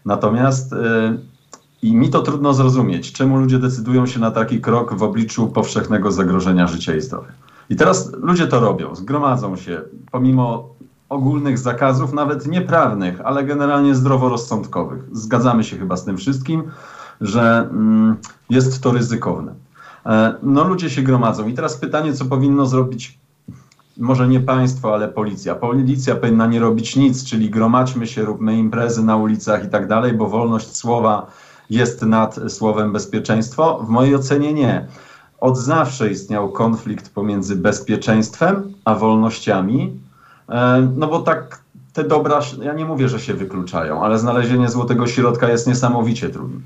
[0.05, 1.19] Natomiast yy,
[1.83, 6.13] i mi to trudno zrozumieć, czemu ludzie decydują się na taki krok w obliczu powszechnego
[6.13, 7.33] zagrożenia życia i zdrowia.
[7.71, 10.69] I teraz ludzie to robią, zgromadzą się, pomimo
[11.09, 15.03] ogólnych zakazów, nawet nieprawnych, ale generalnie zdroworozsądkowych.
[15.13, 16.63] Zgadzamy się chyba z tym wszystkim,
[17.21, 18.17] że mm,
[18.51, 19.55] jest to ryzykowne.
[20.07, 21.49] E, no ludzie się gromadzą.
[21.49, 23.19] I teraz pytanie, co powinno zrobić
[23.97, 25.55] może nie państwo, ale policja.
[25.55, 30.13] Policja powinna nie robić nic, czyli gromadźmy się, róbmy imprezy na ulicach i tak dalej,
[30.13, 31.27] bo wolność słowa
[31.71, 33.79] jest nad słowem bezpieczeństwo?
[33.79, 34.87] W mojej ocenie nie.
[35.41, 40.01] Od zawsze istniał konflikt pomiędzy bezpieczeństwem a wolnościami,
[40.49, 41.61] e, no bo tak
[41.93, 46.61] te dobra, ja nie mówię, że się wykluczają, ale znalezienie złotego środka jest niesamowicie trudne.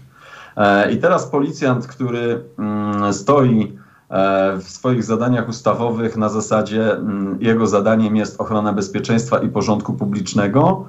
[0.56, 3.78] E, I teraz policjant, który mm, stoi
[4.10, 9.92] e, w swoich zadaniach ustawowych na zasadzie mm, jego zadaniem jest ochrona bezpieczeństwa i porządku
[9.92, 10.88] publicznego,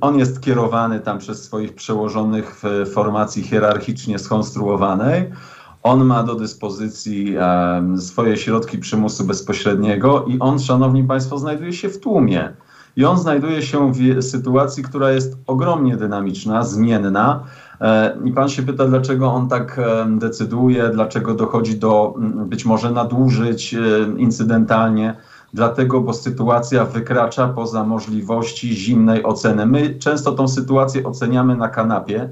[0.00, 5.30] on jest kierowany tam przez swoich przełożonych w formacji hierarchicznie skonstruowanej.
[5.82, 7.36] On ma do dyspozycji
[7.96, 12.52] swoje środki przymusu bezpośredniego i on, szanowni państwo, znajduje się w tłumie.
[12.96, 17.44] I on znajduje się w sytuacji, która jest ogromnie dynamiczna, zmienna.
[18.24, 22.14] I pan się pyta, dlaczego on tak decyduje, dlaczego dochodzi do
[22.46, 23.76] być może nadużyć
[24.16, 25.16] incydentalnie.
[25.54, 29.66] Dlatego, bo sytuacja wykracza poza możliwości zimnej oceny.
[29.66, 32.28] My często tą sytuację oceniamy na kanapie,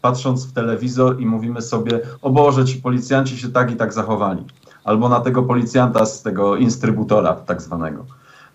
[0.00, 4.44] patrząc w telewizor i mówimy sobie, o Boże, ci policjanci się tak i tak zachowali.
[4.84, 8.04] Albo na tego policjanta z tego instrybutora tak zwanego.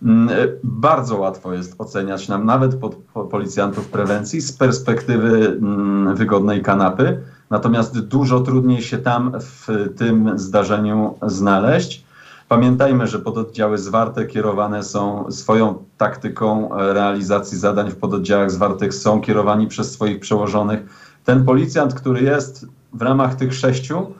[0.03, 2.95] Mm, e, bardzo łatwo jest oceniać nam, nawet pod,
[3.31, 11.15] policjantów prewencji, z perspektywy mm, wygodnej kanapy, natomiast dużo trudniej się tam w tym zdarzeniu
[11.21, 12.06] znaleźć.
[12.49, 19.67] Pamiętajmy, że pododdziały zwarte kierowane są swoją taktyką realizacji zadań w pododdziałach zwartych, są kierowani
[19.67, 20.79] przez swoich przełożonych.
[21.25, 24.13] Ten policjant, który jest w ramach tych sześciu,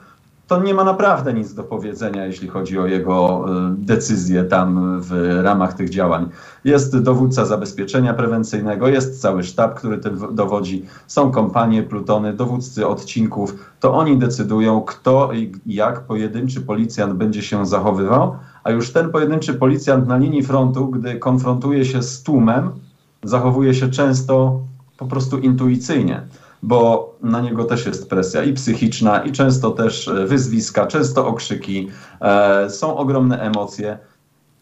[0.48, 5.40] to nie ma naprawdę nic do powiedzenia, jeśli chodzi o jego e, decyzje tam w
[5.42, 6.28] ramach tych działań.
[6.64, 13.54] Jest dowódca zabezpieczenia prewencyjnego, jest cały sztab, który tym dowodzi, są kompanie, plutony, dowódcy odcinków.
[13.80, 19.54] To oni decydują, kto i jak pojedynczy policjant będzie się zachowywał, a już ten pojedynczy
[19.54, 22.70] policjant na linii frontu, gdy konfrontuje się z tłumem,
[23.22, 24.60] zachowuje się często
[24.98, 26.22] po prostu intuicyjnie
[26.62, 31.88] bo na niego też jest presja i psychiczna, i często też e, wyzwiska, często okrzyki,
[32.20, 33.98] e, są ogromne emocje.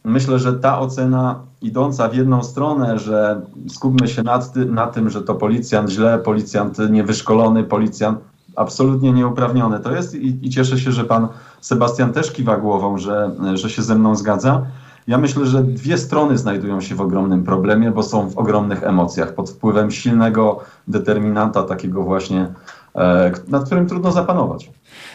[0.04, 5.10] Myślę, że ta ocena idąca w jedną stronę, że skupmy się nad ty, na tym,
[5.10, 8.18] że to policjant źle, policjant niewyszkolony, policjant
[8.56, 11.28] absolutnie nieuprawniony to jest i, i cieszę się, że pan
[11.60, 14.66] Sebastian też kiwa głową, że, że się ze mną zgadza.
[15.06, 19.34] Ja myślę, że dwie strony znajdują się w ogromnym problemie, bo są w ogromnych emocjach,
[19.34, 22.46] pod wpływem silnego determinanta, takiego właśnie,
[22.94, 24.70] e, nad którym trudno zapanować.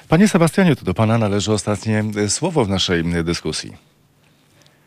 [0.10, 3.74] Panie Sebastianie, to do Pana należy ostatnie e, słowo w naszej e, dyskusji.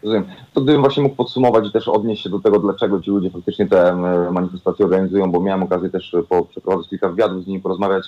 [0.03, 0.25] Rozumiem.
[0.55, 3.67] To gdybym właśnie mógł podsumować i też odnieść się do tego, dlaczego ci ludzie faktycznie
[3.67, 3.97] te
[4.33, 8.05] manifestacje organizują, bo miałem okazję też po przeprowadzać kilka wywiadów z nimi porozmawiać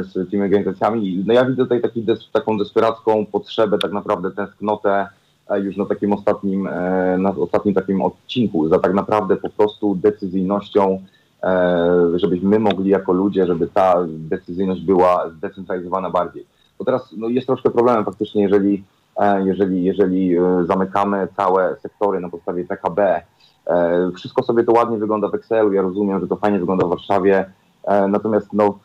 [0.00, 1.24] z tymi organizacjami.
[1.26, 5.08] No ja widzę tutaj taki des, taką desperacką potrzebę, tak naprawdę tęsknotę
[5.56, 11.02] już na takim ostatnim, e, na ostatnim takim odcinku, za tak naprawdę po prostu decyzyjnością,
[11.42, 16.46] e, żebyśmy mogli jako ludzie, żeby ta decyzyjność była zdecentralizowana bardziej.
[16.78, 18.84] Bo teraz no, jest troszkę problemem faktycznie, jeżeli,
[19.16, 23.22] e, jeżeli, jeżeli zamykamy całe sektory na podstawie PKB,
[24.14, 27.50] wszystko sobie to ładnie wygląda w Excelu, ja rozumiem, że to fajnie wygląda w Warszawie,
[28.08, 28.78] natomiast no,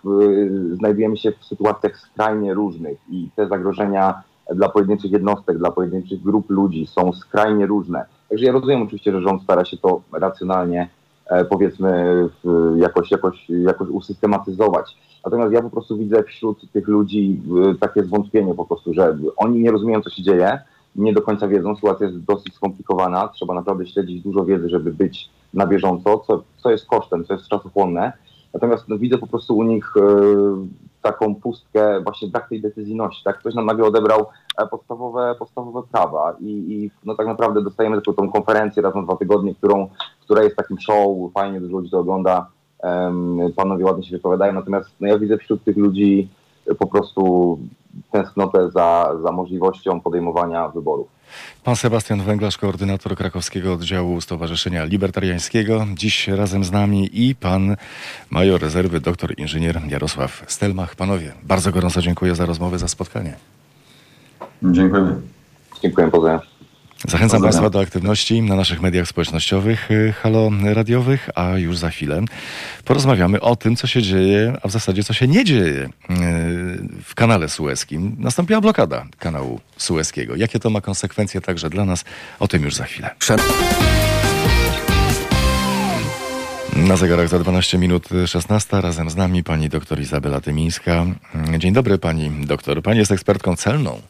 [0.73, 4.23] znajdujemy się w sytuacjach skrajnie różnych i te zagrożenia
[4.55, 8.05] dla pojedynczych jednostek, dla pojedynczych grup ludzi są skrajnie różne.
[8.29, 10.89] Także ja rozumiem oczywiście, że rząd stara się to racjonalnie,
[11.25, 12.15] e, powiedzmy,
[12.77, 14.97] jakoś, jakoś, jakoś usystematyzować.
[15.25, 19.59] Natomiast ja po prostu widzę wśród tych ludzi e, takie zwątpienie po prostu, że oni
[19.59, 20.59] nie rozumieją, co się dzieje,
[20.95, 25.29] nie do końca wiedzą, sytuacja jest dosyć skomplikowana, trzeba naprawdę śledzić dużo wiedzy, żeby być
[25.53, 28.13] na bieżąco, co, co jest kosztem, co jest czasochłonne.
[28.53, 30.01] Natomiast no, widzę po prostu u nich e,
[31.03, 33.23] taką pustkę, właśnie brak tej decyzyjności.
[33.23, 33.39] Tak?
[33.39, 34.25] Ktoś nam nagle odebrał
[34.57, 39.01] e, podstawowe, podstawowe prawa i, i no tak naprawdę dostajemy taką tą konferencję raz na
[39.01, 39.89] dwa tygodnie, którą,
[40.21, 42.47] która jest takim show, fajnie dużo ludzi to ogląda,
[42.83, 46.29] um, panowie ładnie się wypowiadają, natomiast no ja widzę wśród tych ludzi
[46.79, 47.59] po prostu
[48.11, 51.07] tęsknotę za, za możliwością podejmowania wyborów.
[51.63, 55.87] Pan Sebastian Węglarz, koordynator krakowskiego oddziału Stowarzyszenia Libertariańskiego.
[55.95, 57.75] Dziś razem z nami i pan
[58.29, 60.95] major rezerwy, doktor inżynier Jarosław Stelmach.
[60.95, 63.35] Panowie, bardzo gorąco dziękuję za rozmowę, za spotkanie.
[64.63, 65.15] Dziękujemy.
[65.81, 66.53] Dziękuję, pozdrawiam.
[67.07, 72.21] Zachęcam Państwa do aktywności na naszych mediach społecznościowych, y, halo radiowych, a już za chwilę
[72.85, 76.42] porozmawiamy o tym, co się dzieje, a w zasadzie co się nie dzieje y,
[77.13, 78.15] w kanale sueskim.
[78.19, 80.35] Nastąpiła blokada kanału sueskiego.
[80.35, 82.05] Jakie to ma konsekwencje także dla nas?
[82.39, 83.09] O tym już za chwilę.
[86.75, 88.81] Na zegarach za 12 minut 16.
[88.81, 91.05] Razem z nami pani doktor Izabela Tymińska.
[91.57, 92.81] Dzień dobry pani doktor.
[92.81, 94.01] Pani jest ekspertką celną.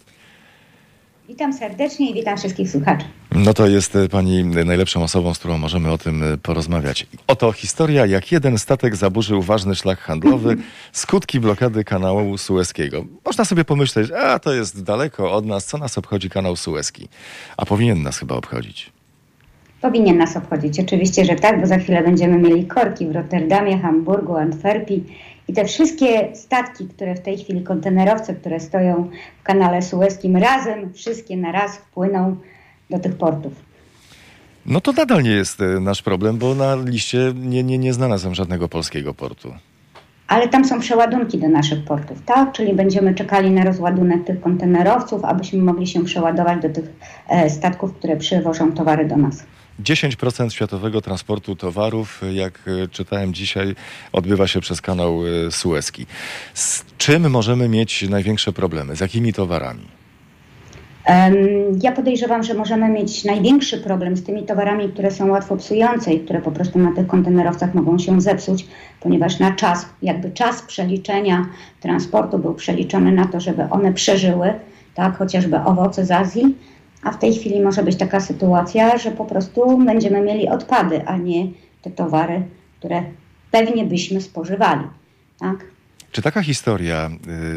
[1.28, 3.06] Witam serdecznie i witam wszystkich słuchaczy.
[3.36, 7.08] No to jest e, pani najlepszą osobą, z którą możemy o tym e, porozmawiać.
[7.28, 10.58] Oto historia, jak jeden statek zaburzył ważny szlak handlowy,
[10.92, 13.06] skutki blokady kanału sueskiego.
[13.26, 17.08] Można sobie pomyśleć, a to jest daleko od nas, co nas obchodzi kanał sueski?
[17.58, 18.92] A powinien nas chyba obchodzić.
[19.82, 24.36] Powinien nas obchodzić, oczywiście, że tak, bo za chwilę będziemy mieli korki w Rotterdamie, Hamburgu,
[24.36, 25.04] Antwerpii
[25.48, 30.94] i te wszystkie statki, które w tej chwili, kontenerowce, które stoją w kanale sueskim, razem,
[30.94, 32.38] wszystkie na raz wpłyną
[32.90, 33.54] do tych portów.
[34.66, 38.36] No to nadal nie jest e, nasz problem, bo na liście nie, nie, nie znalazłem
[38.36, 39.54] żadnego polskiego portu.
[40.28, 42.52] ale tam są przeładunki do naszych portów, tak?
[42.52, 46.86] Czyli będziemy czekali na rozładunek tych kontenerowców, abyśmy mogli się przeładować do tych
[47.28, 49.44] e, statków, które przywożą towary do nas.
[49.80, 53.76] 10% światowego transportu towarów, jak e, czytałem dzisiaj,
[54.12, 56.06] odbywa się przez kanał e, Suezki.
[56.54, 58.96] Z czym możemy mieć największe problemy?
[58.96, 59.88] Z jakimi towarami?
[61.82, 66.20] Ja podejrzewam, że możemy mieć największy problem z tymi towarami, które są łatwo psujące i
[66.20, 68.68] które po prostu na tych kontenerowcach mogą się zepsuć,
[69.00, 71.46] ponieważ na czas, jakby czas przeliczenia
[71.80, 74.54] transportu był przeliczony na to, żeby one przeżyły,
[74.96, 76.56] tak, chociażby owoce z Azji,
[77.04, 81.18] a w tej chwili może być taka sytuacja, że po prostu będziemy mieli odpady, a
[81.18, 81.48] nie
[81.82, 82.44] te towary,
[82.80, 83.04] które
[83.52, 84.84] pewnie byśmy spożywali.
[85.40, 85.66] Tak?
[86.12, 87.12] Czy taka historia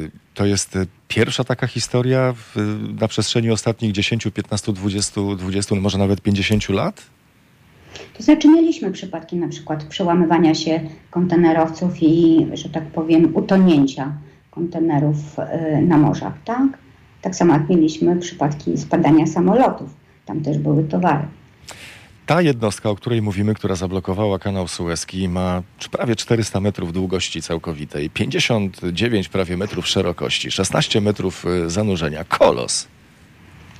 [0.04, 0.78] y, to jest
[1.08, 2.56] pierwsza taka historia w,
[3.00, 7.02] na przestrzeni ostatnich 10, 15, 20, 20, może nawet 50 lat?
[8.16, 10.80] To znaczy mieliśmy przypadki na przykład przełamywania się
[11.10, 14.12] kontenerowców i, że tak powiem, utonięcia
[14.50, 16.66] kontenerów y, na morzach, tak?
[17.26, 19.90] Tak samo jak mieliśmy przypadki spadania samolotów.
[20.26, 21.24] Tam też były towary.
[22.26, 28.10] Ta jednostka, o której mówimy, która zablokowała kanał Suezki, ma prawie 400 metrów długości całkowitej,
[28.10, 32.24] 59 prawie metrów szerokości, 16 metrów y, zanurzenia.
[32.24, 32.88] Kolos.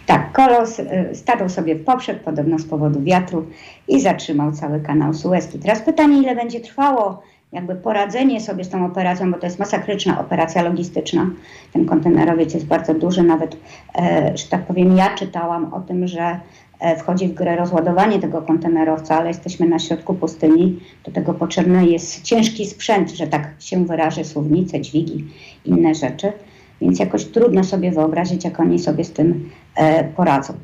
[0.07, 3.47] Tak, kolos y, stanął sobie w poprzek, podobno z powodu wiatru
[3.89, 5.59] i zatrzymał cały kanał Suezki.
[5.59, 10.21] Teraz pytanie, ile będzie trwało jakby poradzenie sobie z tą operacją, bo to jest masakryczna
[10.21, 11.31] operacja logistyczna.
[11.73, 13.57] Ten kontenerowiec jest bardzo duży, nawet,
[13.95, 16.41] e, że tak powiem, ja czytałam o tym, że
[16.81, 20.81] e, wchodzi w grę rozładowanie tego kontenerowca, ale jesteśmy na środku pustyni.
[21.05, 25.25] Do tego potrzebny jest ciężki sprzęt, że tak się wyrażę, słownice, dźwigi,
[25.65, 26.33] inne rzeczy.
[26.81, 30.55] Więc jakoś trudno sobie wyobrazić, jak oni sobie z tym e, poradzą.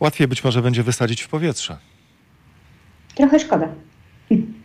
[0.00, 1.76] Łatwiej być może będzie wysadzić w powietrze.
[3.14, 3.68] Trochę szkoda.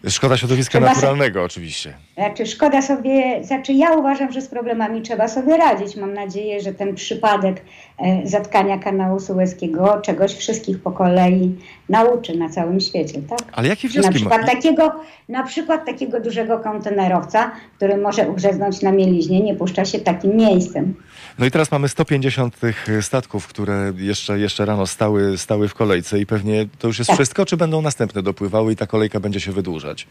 [0.09, 1.93] Szkoda środowiska trzeba naturalnego sobie, oczywiście.
[2.13, 5.95] Znaczy szkoda sobie, znaczy ja uważam, że z problemami trzeba sobie radzić.
[5.95, 7.61] Mam nadzieję, że ten przypadek
[7.97, 11.55] e, zatkania kanału Suezkiego czegoś wszystkich po kolei
[11.89, 13.39] nauczy na całym świecie, tak?
[13.51, 14.95] Ale jakie wnioski na przykład, takiego,
[15.29, 20.93] na przykład takiego dużego kontenerowca, który może ugrzeznąć na mieliźnie, nie puszcza się takim miejscem.
[21.39, 26.19] No i teraz mamy 150 tych statków, które jeszcze, jeszcze rano stały, stały w kolejce
[26.19, 27.17] i pewnie to już jest tak.
[27.17, 30.07] wszystko, czy będą następne dopływały i ta kolejka będzie się wydłużać?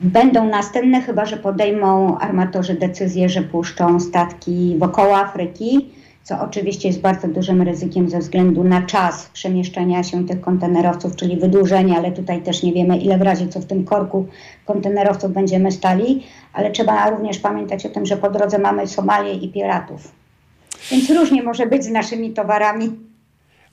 [0.00, 5.90] Będą następne, chyba że podejmą armatorzy decyzję, że puszczą statki wokoło Afryki,
[6.22, 11.36] co oczywiście jest bardzo dużym ryzykiem ze względu na czas przemieszczania się tych kontenerowców, czyli
[11.36, 14.26] wydłużenie, ale tutaj też nie wiemy, ile w razie co w tym korku
[14.66, 19.48] kontenerowców będziemy stali, ale trzeba również pamiętać o tym, że po drodze mamy Somalię i
[19.52, 20.17] piratów.
[20.90, 22.90] Więc różnie może być z naszymi towarami.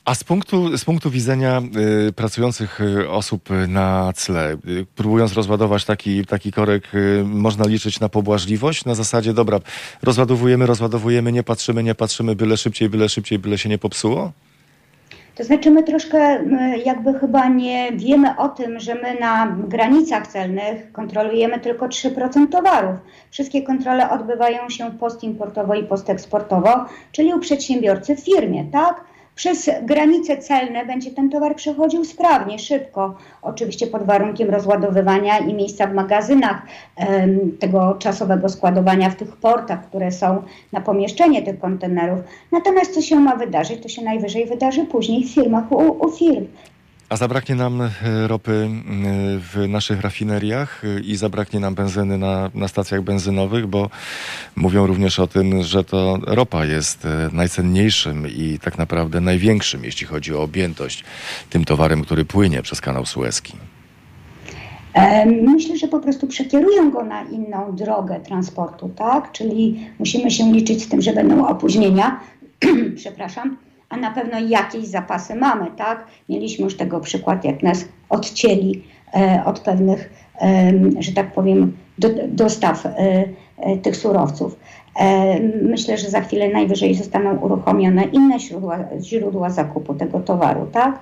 [0.05, 1.61] A z punktu, z punktu widzenia
[2.07, 7.99] y, pracujących y, osób na cle, y, próbując rozładować taki, taki korek, y, można liczyć
[7.99, 8.85] na pobłażliwość?
[8.85, 9.59] Na zasadzie, dobra,
[10.03, 14.31] rozładowujemy, rozładowujemy, nie patrzymy, nie patrzymy, byle szybciej, byle szybciej, byle się nie popsuło?
[15.35, 16.43] To znaczy my troszkę
[16.85, 22.95] jakby chyba nie wiemy o tym, że my na granicach celnych kontrolujemy tylko 3% towarów.
[23.31, 29.01] Wszystkie kontrole odbywają się postimportowo i posteksportowo, czyli u przedsiębiorcy w firmie, tak?
[29.35, 35.87] Przez granice celne będzie ten towar przechodził sprawnie, szybko, oczywiście pod warunkiem rozładowywania i miejsca
[35.87, 36.61] w magazynach,
[37.59, 42.19] tego czasowego składowania w tych portach, które są na pomieszczenie tych kontenerów.
[42.51, 46.45] Natomiast co się ma wydarzyć, to się najwyżej wydarzy później w firmach u, u firm.
[47.15, 47.89] A zabraknie nam e,
[48.28, 48.69] ropy e,
[49.39, 53.89] w naszych rafineriach e, i zabraknie nam benzyny na, na stacjach benzynowych, bo
[54.56, 60.36] mówią również o tym, że to ropa jest najcenniejszym i tak naprawdę największym, jeśli chodzi
[60.36, 61.04] o objętość
[61.49, 63.54] tym towarem, który płynie przez kanał Suezki.
[65.25, 69.32] Myślę, że po prostu przekierują go na inną drogę transportu, tak?
[69.32, 72.19] Czyli musimy się liczyć z tym, że będą opóźnienia,
[72.95, 73.58] przepraszam,
[73.89, 76.05] a na pewno jakieś zapasy mamy, tak?
[76.29, 80.09] Mieliśmy już tego przykład, jak nas odcięli e, od pewnych,
[80.41, 82.91] e, że tak powiem, do, dostaw e,
[83.57, 84.59] e tych surowców.
[84.99, 90.99] E, myślę, że za chwilę najwyżej zostaną uruchomione inne źródła, źródła zakupu tego towaru, tak?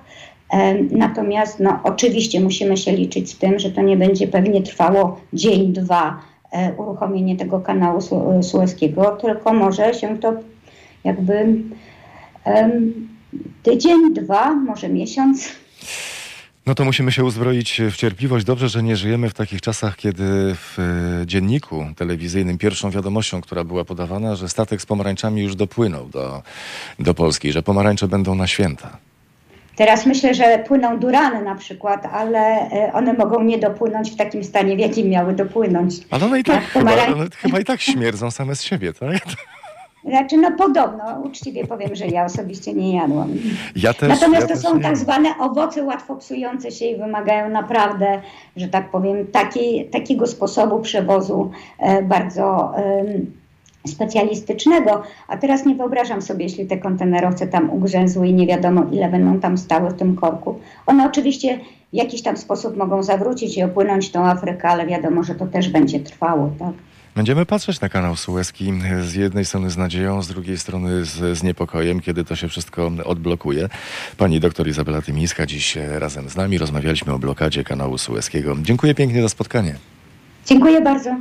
[0.50, 5.20] E, natomiast no, oczywiście musimy się liczyć z tym, że to nie będzie pewnie trwało
[5.32, 6.20] dzień, dwa
[6.76, 8.00] uruchomienie tego kanału
[8.42, 10.32] sueskiego, tylko może się to
[11.04, 11.56] jakby
[13.62, 15.48] tydzień, dwa, może miesiąc.
[16.66, 18.44] No to musimy się uzbroić w cierpliwość.
[18.44, 23.64] Dobrze, że nie żyjemy w takich czasach, kiedy w e, dzienniku telewizyjnym pierwszą wiadomością, która
[23.64, 26.42] była podawana, że statek z pomarańczami już dopłynął do,
[26.98, 28.96] do Polski, że pomarańcze będą na święta.
[29.76, 32.38] Teraz myślę, że płyną durany na przykład, ale
[32.70, 35.94] e, one mogą nie dopłynąć w takim stanie, w jakim miały dopłynąć.
[36.10, 39.18] Ale one i tak, Tak, chyba, one chyba i tak śmierdzą same z siebie, tak?
[40.08, 43.28] Znaczy, no podobno, uczciwie powiem, że ja osobiście nie jadłam.
[43.76, 48.20] Ja też, Natomiast ja to są tak zwane owoce łatwo psujące się i wymagają naprawdę,
[48.56, 53.32] że tak powiem, takiej, takiego sposobu przewozu e, bardzo em,
[53.86, 55.02] specjalistycznego.
[55.28, 59.40] A teraz nie wyobrażam sobie, jeśli te kontenerowce tam ugrzęzły i nie wiadomo ile będą
[59.40, 60.58] tam stały w tym korku.
[60.86, 61.58] One oczywiście
[61.92, 65.68] w jakiś tam sposób mogą zawrócić i opłynąć tą Afrykę, ale wiadomo, że to też
[65.68, 66.72] będzie trwało, tak?
[67.14, 71.42] Będziemy patrzeć na kanał Suezki z jednej strony z nadzieją, z drugiej strony z, z
[71.42, 73.68] niepokojem, kiedy to się wszystko odblokuje.
[74.16, 78.56] Pani doktor Izabela Tymińska dziś e, razem z nami rozmawialiśmy o blokadzie kanału Suezkiego.
[78.62, 79.74] Dziękuję pięknie za spotkanie.
[80.46, 81.16] Dziękuję bardzo.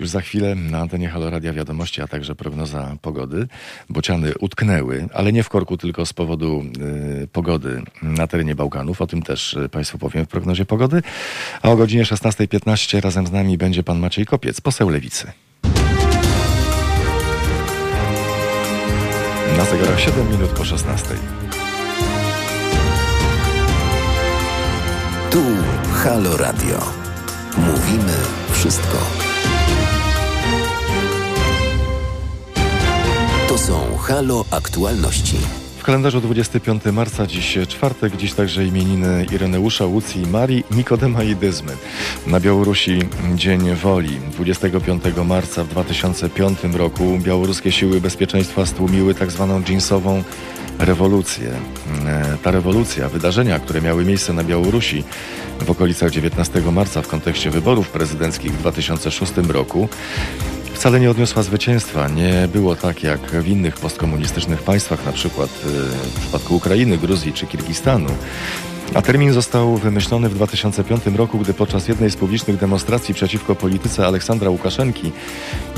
[0.00, 3.46] Już za chwilę na antenie Haloradia Wiadomości, a także prognoza pogody.
[3.90, 6.64] Bociany utknęły, ale nie w korku, tylko z powodu
[7.22, 9.02] y, pogody na terenie Bałkanów.
[9.02, 11.02] O tym też y, Państwu powiem w prognozie pogody.
[11.62, 15.32] A o godzinie 16.15 razem z nami będzie pan Maciej Kopiec, poseł Lewicy.
[19.56, 21.08] Na zegarach 7 minut po 16.
[25.30, 25.42] Tu
[25.92, 27.03] Halo Radio.
[27.58, 28.12] Mówimy
[28.52, 28.98] wszystko.
[33.48, 35.36] To są Halo Aktualności.
[35.78, 41.36] W kalendarzu 25 marca, dziś czwartek, dziś także imieniny Ireneusza, Łucji i Marii, Nikodema i
[41.36, 41.72] Dyzmy.
[42.26, 42.98] Na Białorusi
[43.34, 44.20] Dzień Woli.
[44.30, 50.22] 25 marca w 2005 roku białoruskie siły bezpieczeństwa stłumiły tak zwaną dżinsową
[50.78, 51.50] rewolucję.
[52.06, 55.04] E, Ta rewolucja, wydarzenia, które miały miejsce na Białorusi
[55.60, 59.88] w okolicach 19 marca w kontekście wyborów prezydenckich w 2006 roku,
[60.74, 62.08] wcale nie odniosła zwycięstwa.
[62.08, 65.68] Nie było tak jak w innych postkomunistycznych państwach, na przykład y,
[66.08, 68.08] w przypadku Ukrainy, Gruzji czy Kirgistanu.
[68.94, 74.06] A termin został wymyślony w 2005 roku, gdy podczas jednej z publicznych demonstracji przeciwko polityce
[74.06, 75.12] Aleksandra Łukaszenki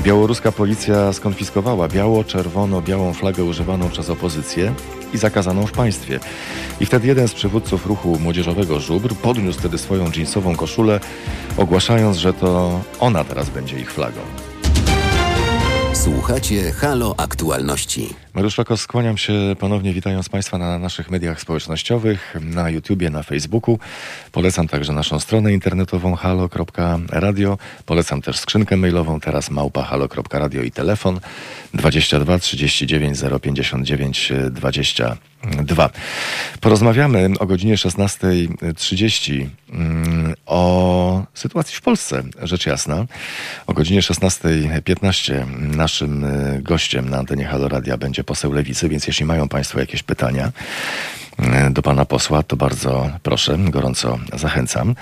[0.03, 4.75] białoruska policja skonfiskowała biało-czerwono-białą flagę używaną przez opozycję
[5.15, 6.21] i zakazaną w państwie.
[6.81, 11.01] I wtedy jeden z przywódców ruchu młodzieżowego Żubr podniósł wtedy swoją dżinsową koszulę,
[11.57, 14.21] ogłaszając, że to ona teraz będzie ich flagą.
[16.07, 18.15] Słuchacie Halo Aktualności.
[18.35, 23.79] Mariusz Szakos, skłaniam się ponownie, witając Państwa na naszych mediach społecznościowych, na YouTubie, na Facebooku.
[24.33, 27.59] Polecam także naszą stronę internetową halo.radio.
[27.87, 31.21] Polecam też skrzynkę mailową, teraz małpa halo.radio i telefon
[31.75, 34.33] 22 39 059
[35.43, 35.91] 22.
[36.61, 43.07] Porozmawiamy o godzinie 16.30 mm, o sytuacji w Polsce, rzecz jasna.
[43.67, 49.27] O godzinie 16.15 naszym y, gościem na antenie Halo Radia będzie poseł Lewicy, więc jeśli
[49.27, 50.53] mają Państwo jakieś pytania
[51.71, 54.95] do pana posła, to bardzo proszę, gorąco zachęcam.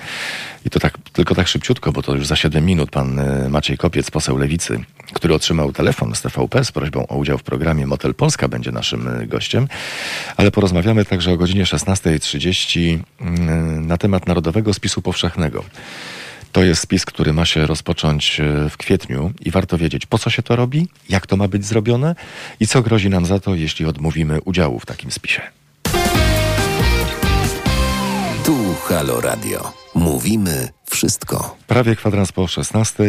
[0.65, 3.77] I to tak, tylko tak szybciutko, bo to już za 7 minut pan y, Maciej
[3.77, 4.79] Kopiec, poseł Lewicy,
[5.13, 9.07] który otrzymał telefon z TVP z prośbą o udział w programie Motel Polska będzie naszym
[9.07, 9.67] y, gościem.
[10.37, 13.25] Ale porozmawiamy także o godzinie 16.30 y,
[13.81, 15.63] na temat Narodowego Spisu Powszechnego.
[16.51, 20.29] To jest spis, który ma się rozpocząć e, w kwietniu i warto wiedzieć, po co
[20.29, 22.15] się to robi, jak to ma być zrobione
[22.59, 25.41] i co grozi nam za to, jeśli odmówimy udziału w takim spisie.
[28.45, 29.59] Tu Halo Radio.
[29.95, 31.55] Mówimy wszystko.
[31.67, 33.03] Prawie kwadrans po 16.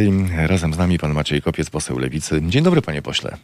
[0.46, 2.40] Razem z nami pan Maciej Kopiec, poseł Lewicy.
[2.42, 3.36] Dzień dobry, panie pośle.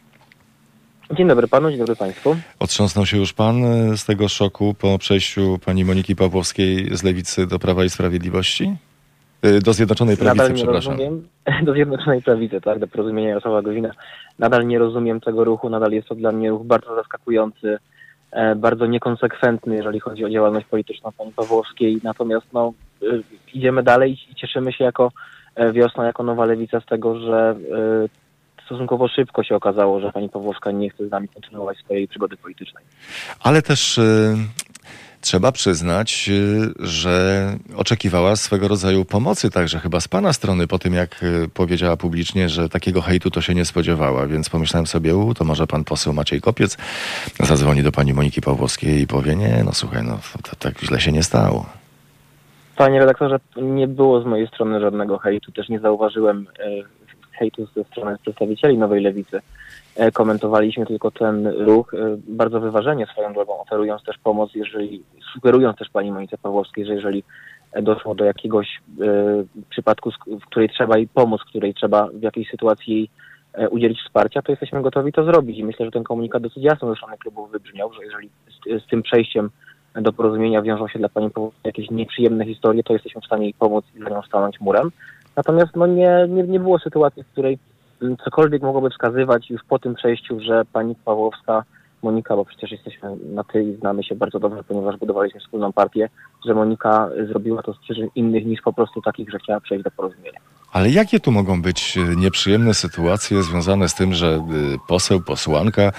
[1.11, 2.35] Dzień dobry panu, dzień dobry państwu.
[2.59, 7.47] Otrząsnął się już pan e, z tego szoku po przejściu pani Moniki Pawłowskiej z Lewicy
[7.47, 8.75] do Prawa i Sprawiedliwości?
[9.41, 10.93] E, Do Zjednoczonej Prawicy, Nadal nie przepraszam.
[10.93, 11.27] rozumiem,
[11.65, 13.91] do Zjednoczonej Prawicy, tak, do porozumienia Jarosława Gowina.
[14.39, 17.77] Nadal nie rozumiem tego ruchu, nadal jest to dla mnie ruch bardzo zaskakujący,
[18.55, 21.99] bardzo niekonsekwentny, jeżeli chodzi o działalność polityczną pani Pawłowskiej.
[22.03, 23.05] Natomiast no, e,
[23.53, 25.11] idziemy dalej i cieszymy się jako
[25.55, 28.23] e, wiosna, jako nowa lewica z tego, że e,
[28.65, 32.83] stosunkowo szybko się okazało, że pani Pawłowska nie chce z nami kontynuować swojej przygody politycznej.
[33.39, 34.35] Ale też y,
[35.23, 40.93] trzeba przyznać, y, że oczekiwała swego rodzaju pomocy także chyba z pana strony po tym,
[40.93, 44.27] jak y, powiedziała publicznie, że takiego hejtu to się nie spodziewała.
[44.27, 46.77] Więc pomyślałem sobie, u, to może pan poseł Maciej Kopiec
[47.39, 51.11] zadzwoni do pani Moniki Pawłowskiej i powie, nie, no słuchaj, no to, tak źle się
[51.11, 51.65] nie stało.
[52.75, 55.51] Panie redaktorze, nie było z mojej strony żadnego hejtu.
[55.51, 56.69] Też nie zauważyłem e,
[57.31, 59.41] hejtu ze strony przedstawicieli Nowej Lewicy.
[59.95, 65.77] E, komentowaliśmy tylko ten ruch e, bardzo wyważenie swoją drogą, oferując też pomoc, jeżeli, sugerując
[65.77, 67.23] też pani Monice Pawłowskiej, że jeżeli
[67.81, 69.05] doszło do jakiegoś e,
[69.69, 73.09] przypadku, w której trzeba jej pomóc, w której trzeba w jakiejś sytuacji jej
[73.69, 75.57] udzielić wsparcia, to jesteśmy gotowi to zrobić.
[75.57, 78.87] I myślę, że ten komunikat dosyć jasno ze strony klubów wybrzmiał, że jeżeli z, z
[78.87, 79.49] tym przejściem
[79.95, 81.29] do porozumienia wiążą się dla pani
[81.63, 84.91] jakieś nieprzyjemne historie, to jesteśmy w stanie jej pomóc i za nią stanąć murem.
[85.35, 87.57] Natomiast no, nie, nie, nie było sytuacji, w której
[88.25, 91.63] cokolwiek mogłoby wskazywać już po tym przejściu, że pani Pawłowska,
[92.03, 96.09] Monika, bo przecież jesteśmy na ty i znamy się bardzo dobrze, ponieważ budowaliśmy wspólną partię,
[96.45, 99.91] że Monika zrobiła to z przyczyn innych niż po prostu takich, że chciała przejść do
[99.91, 100.39] porozumienia.
[100.71, 104.41] Ale jakie tu mogą być e, nieprzyjemne sytuacje związane z tym, że e,
[104.87, 105.91] poseł, posłanka,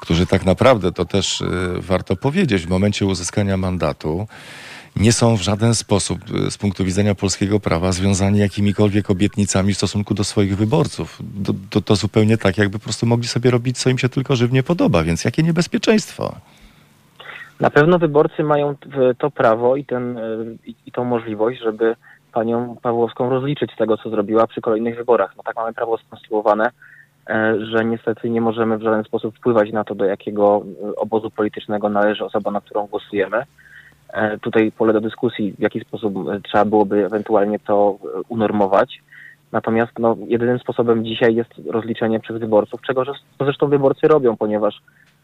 [0.00, 1.46] którzy tak naprawdę, to też e,
[1.78, 4.26] warto powiedzieć, w momencie uzyskania mandatu,
[4.96, 6.18] nie są w żaden sposób
[6.50, 11.18] z punktu widzenia polskiego prawa związani jakimikolwiek obietnicami w stosunku do swoich wyborców.
[11.44, 14.36] To, to, to, zupełnie tak, jakby po prostu mogli sobie robić, co im się tylko
[14.36, 16.34] żywnie podoba, więc jakie niebezpieczeństwo?
[17.60, 18.74] Na pewno wyborcy mają
[19.18, 20.18] to prawo i, ten,
[20.66, 21.96] i, i tą możliwość, żeby
[22.32, 25.36] panią Pawłowską rozliczyć z tego, co zrobiła przy kolejnych wyborach.
[25.36, 26.70] No tak mamy prawo skonstruowane,
[27.28, 31.30] e, że niestety nie możemy w żaden sposób wpływać na to, do jakiego e, obozu
[31.30, 33.42] politycznego należy osoba, na którą głosujemy.
[34.12, 37.98] E, tutaj pole do dyskusji, w jaki sposób trzeba byłoby ewentualnie to
[38.28, 39.02] unormować.
[39.52, 43.04] Natomiast no, jedynym sposobem dzisiaj jest rozliczenie przez wyborców, czego
[43.40, 44.82] zresztą wyborcy robią, ponieważ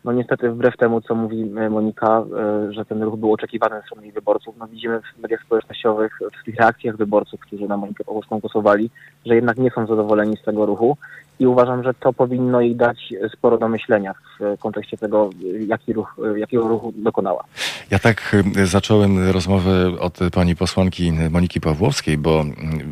[0.09, 2.25] no niestety wbrew temu, co mówi e, Monika,
[2.69, 6.45] e, że ten ruch był oczekiwany ze strony wyborców, no widzimy w mediach społecznościowych, w
[6.45, 8.91] tych reakcjach wyborców, którzy na Monikę Pawłowską głosowali,
[9.27, 10.97] że jednak nie są zadowoleni z tego ruchu
[11.39, 15.31] i uważam, że to powinno jej dać sporo do myślenia w kontekście tego,
[15.67, 17.45] jaki ruch, jakiego ruchu dokonała.
[17.91, 22.45] Ja tak zacząłem rozmowę od pani posłanki Moniki Pawłowskiej, bo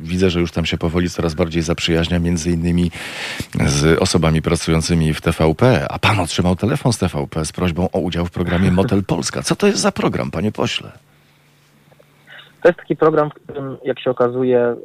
[0.02, 2.90] widzę, że już tam się powoli coraz bardziej zaprzyjaźnia między innymi
[3.66, 7.05] z osobami pracującymi w TVP, a pan otrzymał telefon z TVP
[7.44, 9.42] z prośbą o udział w programie Motel Polska.
[9.42, 10.92] Co to jest za program, panie pośle?
[12.62, 14.76] To jest taki program, w którym, jak się okazuje,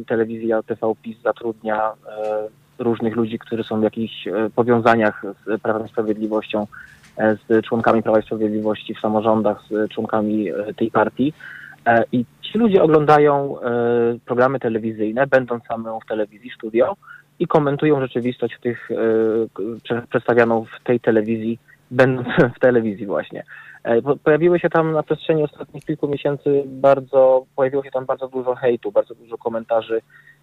[0.00, 5.60] y, telewizja TV PiS zatrudnia y, różnych ludzi, którzy są w jakichś e, powiązaniach z
[5.62, 6.66] Prawem i Sprawiedliwością,
[7.16, 11.32] e, z członkami Prawa i Sprawiedliwości w samorządach, z członkami e, tej partii.
[12.12, 13.56] I ci ludzie oglądają
[14.24, 16.96] programy telewizyjne, będąc samą w telewizji, studio
[17.38, 18.88] i komentują rzeczywistość tych,
[20.10, 21.58] przedstawianą w tej telewizji,
[21.90, 23.44] będąc w telewizji właśnie.
[24.24, 28.92] Pojawiły się tam na przestrzeni ostatnich kilku miesięcy bardzo, pojawiło się tam bardzo dużo hejtu,
[28.92, 30.00] bardzo dużo komentarzy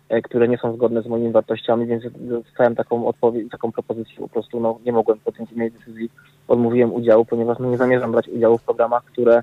[0.10, 4.30] E, które nie są zgodne z moimi wartościami, więc dostałem taką odpowiedź, taką propozycję, po
[4.30, 6.10] prostu no, nie mogłem podjąć innej decyzji,
[6.48, 9.42] odmówiłem udziału, ponieważ no, nie zamierzam brać udziału w programach, które,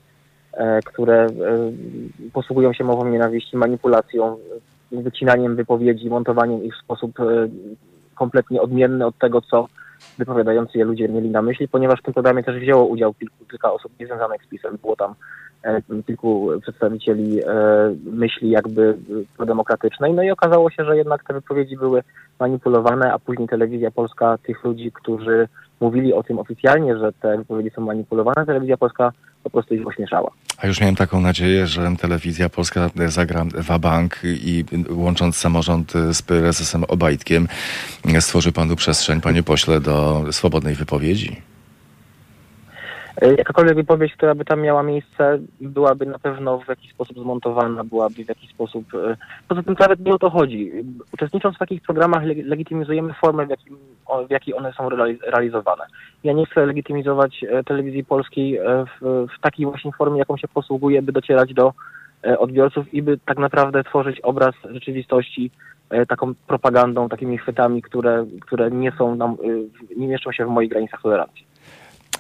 [0.53, 1.31] e, które e,
[2.33, 4.37] posługują się mową nienawiści, manipulacją,
[4.93, 7.13] wycinaniem wypowiedzi, montowaniem ich w sposób
[8.15, 9.69] kompletnie odmienny od tego, co
[10.19, 13.73] wypowiadający je ludzie mieli na myśli, ponieważ w tym programie też wzięło udział kilku, kilka
[13.73, 14.79] osób niezwiązanych z PiSem.
[14.83, 15.15] Było tam
[15.63, 17.47] E, kilku przedstawicieli e,
[18.05, 18.97] myśli jakby
[19.37, 20.15] prodemokratycznej.
[20.15, 22.03] No i okazało się, że jednak te wypowiedzi były
[22.41, 25.49] manipulowane, a później telewizja polska tych ludzi, którzy
[25.83, 29.13] mówili o tym oficjalnie, że te wypowiedzi są manipulowane, telewizja polska
[29.45, 30.31] po prostu ich ośmieszała.
[30.59, 36.85] A już miałem taką nadzieję, że telewizja polska zagra wabank i łącząc samorząd z prezesem
[36.85, 37.49] Obajtkiem
[38.21, 41.52] stworzy panu przestrzeń, panie pośle, do swobodnej wypowiedzi.
[43.23, 47.85] E, jakakolwiek wypowiedź, która by tam miała miejsce, byłaby na pewno w jakiś sposób zmontowana,
[47.85, 48.95] byłaby w jakiś sposób...
[48.95, 49.17] E,
[49.49, 50.73] poza tym nawet nie o to chodzi.
[51.15, 53.77] Uczestnicząc w takich programach legitymizujemy formę, w, jakim,
[54.29, 54.89] w jakiej one są
[55.27, 55.85] realizowane.
[56.25, 58.59] Ja nie chcę legitymizować e, telewizji polskiej
[59.01, 61.73] w, w takiej właśnie formie, jaką się posługuje, by docierać do
[62.39, 65.51] odbiorców i by tak naprawdę tworzyć obraz rzeczywistości
[66.09, 69.37] taką propagandą, takimi chwytami, które, które nie są nam,
[69.97, 71.52] nie mieszczą się w moich granicach tolerancji.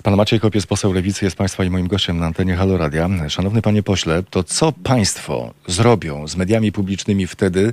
[0.02, 3.08] Pan Maciej Kopiec, poseł Lewicy, jest Państwa i moim gościem na antenie Halo Radia.
[3.28, 7.72] Szanowny Panie Pośle, to co Państwo zrobią z mediami publicznymi wtedy,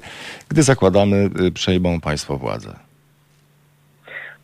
[0.50, 2.76] gdy zakładamy, y, przejmą Państwo władzę?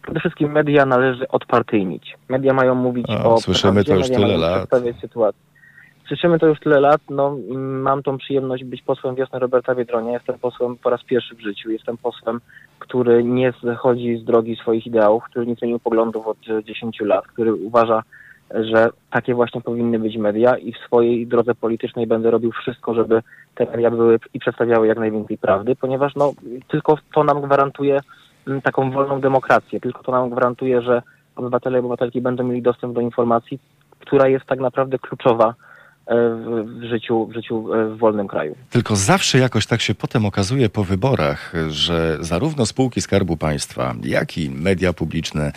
[0.03, 2.13] Przede wszystkim media należy odpartyjnić.
[2.29, 3.35] Media mają mówić o...
[3.35, 4.69] o słyszymy to już tyle lat.
[5.01, 5.44] Sytuacji.
[6.07, 7.01] Słyszymy to już tyle lat.
[7.09, 10.13] No, mam tą przyjemność być posłem wiosny Roberta Biedronia.
[10.13, 11.71] Jestem posłem po raz pierwszy w życiu.
[11.71, 12.41] Jestem posłem,
[12.79, 17.53] który nie zchodzi z drogi swoich ideałów, który nie zmienił poglądów od 10 lat, który
[17.53, 18.03] uważa,
[18.51, 23.21] że takie właśnie powinny być media i w swojej drodze politycznej będę robił wszystko, żeby
[23.55, 26.33] te media były i przedstawiały jak najwięcej prawdy, ponieważ no,
[26.67, 27.99] tylko to nam gwarantuje
[28.47, 31.01] mm, taką wolną demokrację, tylko to nam gwarantuje, że
[31.35, 33.59] obywatele i obywatelki będą mieli dostęp do informacji,
[33.99, 35.53] która jest tak naprawdę kluczowa
[36.07, 38.55] w życiu, w życiu e, w wolnym kraju.
[38.69, 44.37] Tylko zawsze jakoś tak się potem okazuje po wyborach, że zarówno spółki Skarbu Państwa, jak
[44.37, 45.51] i media publiczne,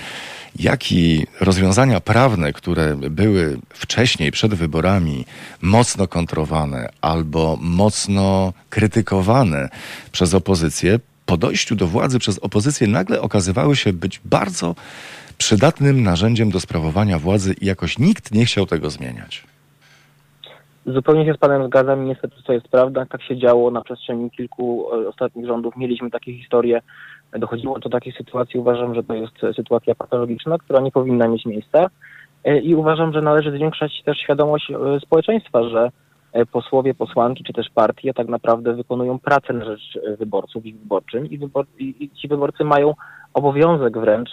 [0.59, 5.25] jak i rozwiązania prawne, które były wcześniej przed wyborami
[5.63, 9.69] mocno kontrowane albo mocno krytykowane
[10.13, 14.75] przez opozycję, po dojściu do władzy przez opozycję nagle okazywały się być bardzo
[15.39, 19.45] przydatnym narzędziem do sprawowania władzy i jakoś nikt nie chciał tego zmieniać.
[20.95, 23.07] Zupełnie się z Panem zgadzam i niestety to jest prawda.
[23.07, 25.77] Tak się działo na przestrzeni kilku e, ostatnich rządów.
[25.77, 26.81] Mieliśmy takie historie,
[27.33, 28.61] dochodziło do takiej sytuacji.
[28.61, 31.87] Uważam, że to jest sytuacja patologiczna, która nie powinna mieć miejsca
[32.45, 35.91] e, i uważam, że należy zwiększać też świadomość e, społeczeństwa, że
[36.53, 41.39] posłowie, posłanki czy też partie tak naprawdę wykonują pracę na rzecz wyborców i wyborczym i,
[41.39, 42.95] wybor i ci wyborcy mają
[43.35, 44.31] obowiązek wręcz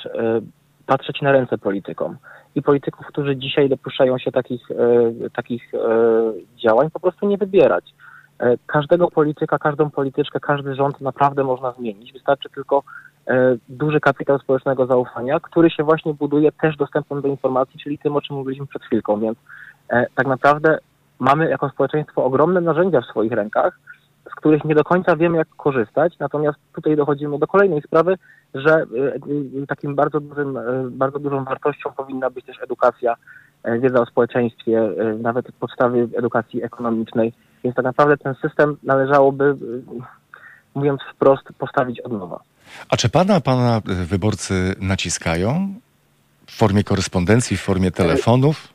[0.86, 2.18] patrzeć na ręce politykom
[2.56, 5.78] i polityków, którzy dzisiaj dopuszczają się takich, e, takich e,
[6.58, 7.94] działań, po prostu nie wybierać.
[8.40, 12.14] E, każdego polityka, każdą polityczkę, każdy rząd naprawdę można zmienić.
[12.14, 12.84] Wystarczy tylko
[13.70, 18.22] duży kapitał społecznego zaufania, który się właśnie buduje też dostępem do informacji, czyli tym, o
[18.22, 19.20] czym mówiliśmy przed chwilką.
[19.20, 19.38] Więc
[20.16, 20.78] tak naprawdę
[21.20, 23.80] mamy jako społeczeństwo ogromne narzędzia w swoich rękach,
[24.32, 26.14] z których nie do końca wiemy, jak korzystać.
[26.20, 28.18] Natomiast tutaj dochodzimy do kolejnej sprawy,
[28.54, 28.84] że e,
[29.64, 33.16] e, takim bardzo, dużym, e, bardzo dużą wartością powinna być też edukacja,
[33.80, 37.34] wiedza o społeczeństwie, nawet podstawy edukacji ekonomicznej.
[37.64, 39.56] Więc tak naprawdę ten system należałoby,
[40.76, 42.40] mówiąc wprost, postawić od nowa.
[42.90, 45.74] A czy pana, pana wyborcy naciskają
[46.48, 48.75] w formie korespondencji, w formie telefonów?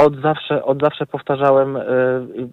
[0.00, 1.82] Od zawsze, od zawsze powtarzałem, e,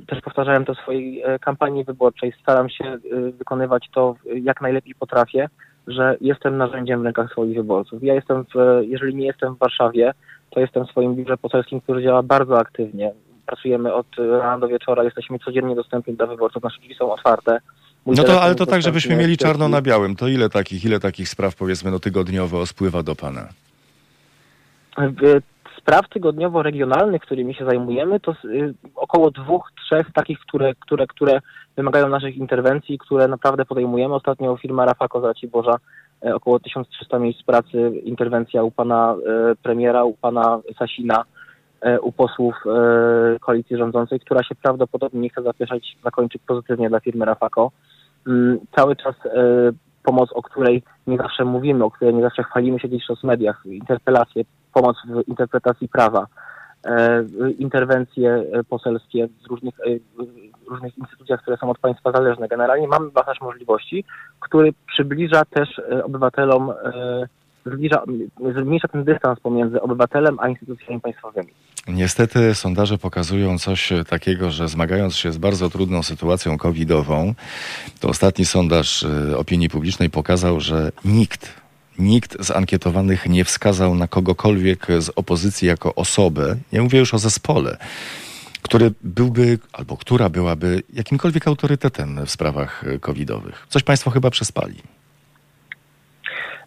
[0.07, 2.33] też powtarzałem to w swojej e, kampanii wyborczej.
[2.41, 2.97] Staram się e,
[3.31, 5.49] wykonywać to jak najlepiej potrafię,
[5.87, 8.03] że jestem narzędziem w rękach swoich wyborców.
[8.03, 10.13] Ja jestem, w, jeżeli nie jestem w Warszawie,
[10.49, 13.11] to jestem w swoim biurze poselskim, który działa bardzo aktywnie.
[13.45, 17.59] Pracujemy od rana do wieczora, jesteśmy codziennie dostępni dla wyborców, nasze drzwi są otwarte.
[18.05, 20.15] Mój no to, ale to tak, żebyśmy mieli czarno na białym.
[20.15, 23.47] To ile takich, ile takich spraw, powiedzmy, no tygodniowo spływa do Pana?
[25.87, 31.39] Spraw tygodniowo-regionalnych, którymi się zajmujemy, to y, około dwóch, trzech takich, które, które, które
[31.77, 34.15] wymagają naszych interwencji, które naprawdę podejmujemy.
[34.15, 35.21] Ostatnio firma Rafako
[35.51, 35.75] Boża
[36.25, 41.23] e, około 1300 miejsc pracy, interwencja u pana e, premiera, u pana Sasina,
[42.01, 42.55] u posłów
[43.41, 47.71] koalicji rządzącej, która się prawdopodobnie nie chce zapieszać, zakończyć pozytywnie dla firmy Rafako.
[48.27, 49.15] Mm, cały czas
[50.03, 53.65] pomoc, o której nie zawsze mówimy, o której nie zawsze chwalimy się gdzieś w mediach,
[53.65, 54.43] interpelacje,
[54.77, 56.27] pomoc w interpretacji prawa,
[56.85, 57.23] e,
[57.59, 59.83] interwencje e, poselskie z różnych, e,
[60.69, 62.47] różnych instytucjach, które są od państwa zależne.
[62.47, 64.03] Generalnie mamy wachlarz możliwości,
[64.39, 66.73] który przybliża też obywatelom,
[67.65, 68.03] zbliża,
[68.61, 71.47] zmniejsza ten dystans pomiędzy obywatelem a instytucjami państwowymi.
[71.87, 77.33] Niestety sondaże pokazują coś takiego, że zmagając się z bardzo trudną sytuacją covidową,
[77.99, 79.05] to ostatni sondaż
[79.37, 81.66] opinii publicznej pokazał, że nikt
[81.99, 87.17] nikt z ankietowanych nie wskazał na kogokolwiek z opozycji jako osobę, nie mówię już o
[87.17, 87.77] zespole,
[88.61, 93.65] który byłby, albo która byłaby jakimkolwiek autorytetem w sprawach covidowych.
[93.69, 94.75] Coś Państwo chyba przespali.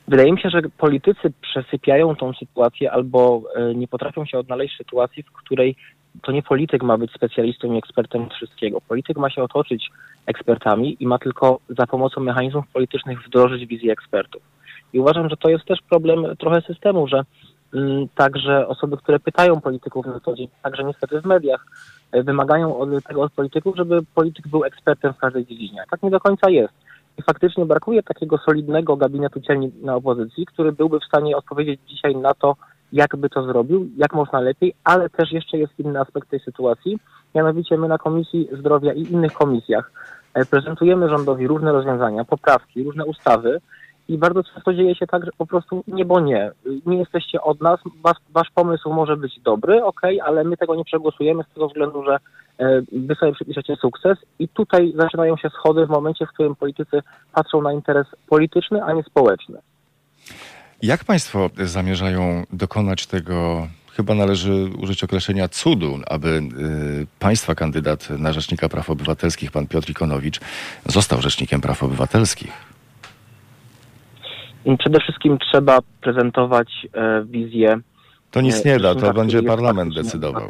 [0.08, 4.78] Wydaje mi się, że politycy przesypiają tą sytuację albo e, nie potrafią się odnaleźć w
[4.78, 5.76] sytuacji, w której
[6.22, 8.80] to nie polityk ma być specjalistą i ekspertem wszystkiego.
[8.80, 9.90] Polityk ma się otoczyć
[10.26, 14.42] ekspertami i ma tylko za pomocą mechanizmów politycznych wdrożyć wizję ekspertów.
[14.92, 17.22] I uważam, że to jest też problem trochę systemu, że
[17.74, 21.66] mm, także osoby, które pytają polityków na co dzień, także niestety w mediach,
[22.12, 25.84] e, wymagają od tego od polityków, żeby polityk był ekspertem w każdej dziedzinie.
[25.90, 26.74] Tak nie do końca jest.
[27.18, 32.16] I faktycznie brakuje takiego solidnego gabinetu cieni na opozycji, który byłby w stanie odpowiedzieć dzisiaj
[32.16, 32.56] na to,
[32.92, 36.98] jak by to zrobił, jak można lepiej, ale też jeszcze jest inny aspekt tej sytuacji.
[37.34, 39.92] Mianowicie my na Komisji Zdrowia i innych komisjach
[40.34, 43.60] e, prezentujemy rządowi różne rozwiązania, poprawki, różne ustawy,
[44.10, 46.50] i bardzo często dzieje się tak, że po prostu nie, bo nie.
[46.86, 50.84] Nie jesteście od nas, was, wasz pomysł może być dobry, ok, ale my tego nie
[50.84, 52.16] przegłosujemy z tego względu, że
[52.58, 57.02] e, wy sobie przypiszecie sukces i tutaj zaczynają się schody w momencie, w którym politycy
[57.32, 59.58] patrzą na interes polityczny, a nie społeczny.
[60.82, 68.32] Jak Państwo zamierzają dokonać tego chyba należy użyć określenia cudu, aby y, państwa kandydat na
[68.32, 70.40] Rzecznika Praw Obywatelskich, pan Piotr Ikonowicz,
[70.86, 72.69] został Rzecznikiem Praw Obywatelskich?
[74.78, 77.80] Przede wszystkim trzeba prezentować e, wizję.
[78.30, 80.48] To nic nie da, to będzie parlament decydował.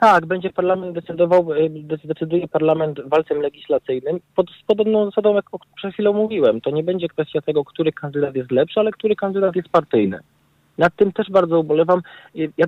[0.00, 1.68] Tak, będzie parlament decydował, e,
[2.04, 5.44] decyduje parlament walcem legislacyjnym pod, z podobną zasadą, jak
[5.76, 6.60] przed chwilą mówiłem.
[6.60, 10.18] To nie będzie kwestia tego, który kandydat jest lepszy, ale który kandydat jest partyjny.
[10.78, 12.02] Nad tym też bardzo ubolewam.
[12.34, 12.66] Ja,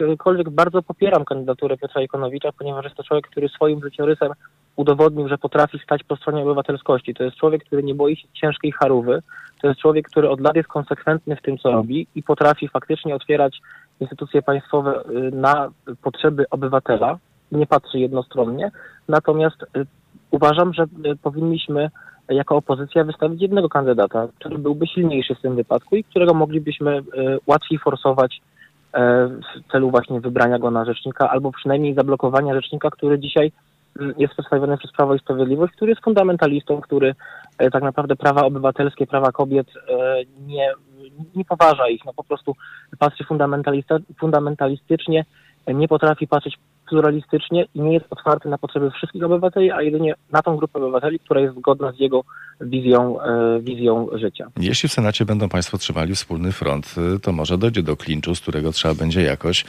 [0.00, 4.32] jakkolwiek bardzo popieram kandydaturę Piotra Ikonowicza, ponieważ jest to człowiek, który swoim życiorysem
[4.78, 7.14] udowodnił, że potrafi stać po stronie obywatelskości.
[7.14, 9.22] To jest człowiek, który nie boi się ciężkiej charówy.
[9.60, 13.14] To jest człowiek, który od lat jest konsekwentny w tym, co robi i potrafi faktycznie
[13.14, 13.60] otwierać
[14.00, 15.70] instytucje państwowe y, na
[16.02, 17.18] potrzeby obywatela.
[17.52, 18.70] Nie patrzy jednostronnie.
[19.08, 19.86] Natomiast y,
[20.30, 21.90] uważam, że y, powinniśmy
[22.28, 27.02] jako opozycja wystawić jednego kandydata, który byłby silniejszy w tym wypadku i którego moglibyśmy
[27.46, 28.40] łatwiej forsować
[28.94, 33.52] w celu właśnie wybrania go na rzecznika, albo przynajmniej zablokowania rzecznika, który dzisiaj
[34.18, 37.14] jest przedstawiony przez Prawo i Sprawiedliwość, który jest fundamentalistą, który
[37.72, 39.66] tak naprawdę prawa obywatelskie, prawa kobiet
[40.46, 40.72] nie,
[41.34, 42.54] nie poważa ich, no po prostu
[42.98, 43.24] patrzy
[44.18, 45.24] fundamentalistycznie,
[45.66, 46.58] nie potrafi patrzeć
[46.88, 51.18] pluralistycznie i nie jest otwarty na potrzeby wszystkich obywateli, a jedynie na tą grupę obywateli,
[51.18, 52.24] która jest zgodna z jego
[52.60, 54.50] wizją, e, wizją życia.
[54.60, 58.40] Jeśli w Senacie będą Państwo trzymali wspólny front, e, to może dojdzie do klinczu, z
[58.40, 59.64] którego trzeba będzie jakoś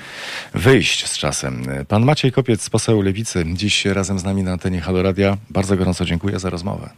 [0.53, 1.63] wyjść z czasem.
[1.88, 5.38] Pan Maciej Kopiec, poseł Lewicy, dziś razem z nami na antenie Haloradia.
[5.49, 6.89] Bardzo gorąco dziękuję za rozmowę.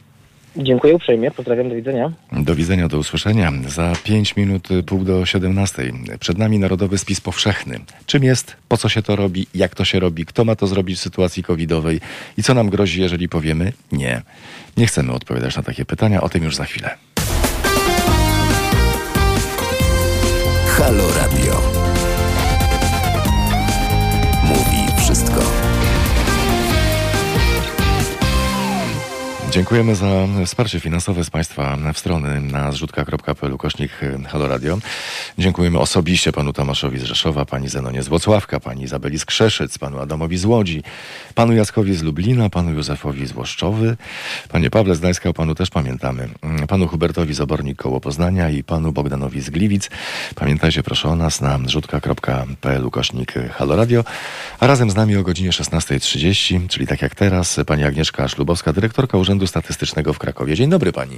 [0.56, 2.12] Dziękuję uprzejmie, pozdrawiam, do widzenia.
[2.32, 3.52] Do widzenia, do usłyszenia.
[3.68, 5.91] Za 5 minut, pół do 17.
[6.20, 7.80] Przed nami Narodowy Spis Powszechny.
[8.06, 10.97] Czym jest, po co się to robi, jak to się robi, kto ma to zrobić
[10.97, 11.99] w sytuacji covidowej
[12.38, 14.22] i co nam grozi, jeżeli powiemy nie.
[14.78, 16.97] Nie chcemy odpowiadać na takie pytania, o tym już za chwilę.
[20.68, 21.81] Halo Radio.
[29.52, 33.91] Dziękujemy za wsparcie finansowe z Państwa w strony na zrzutka.pl kośnik
[34.28, 34.78] Halo Radio.
[35.38, 39.99] Dziękujemy osobiście panu Tomaszowi z Rzeszowa, pani Zenonie z Włocławka, pani Izabeli z Krzeszyc, panu
[39.99, 40.84] Adamowi z Łodzi,
[41.36, 43.97] panu Jackowi z Lublina, panu Józefowi z Włoszczowy,
[44.49, 46.30] panie Pawle z o panu też pamiętamy,
[46.68, 49.89] panu Hubertowi z Obornik koło Poznania i panu Bogdanowi z Gliwic.
[50.36, 54.04] Pamiętajcie proszę o nas na zrzutka.pl kośnik Halo Radio,
[54.60, 59.18] a razem z nami o godzinie 16.30, czyli tak jak teraz, pani Agnieszka Szlubowska, dyrektorka
[59.18, 60.56] Urzędu Urzędu Statystycznego w Krakowie.
[60.56, 61.18] Dzień dobry pani.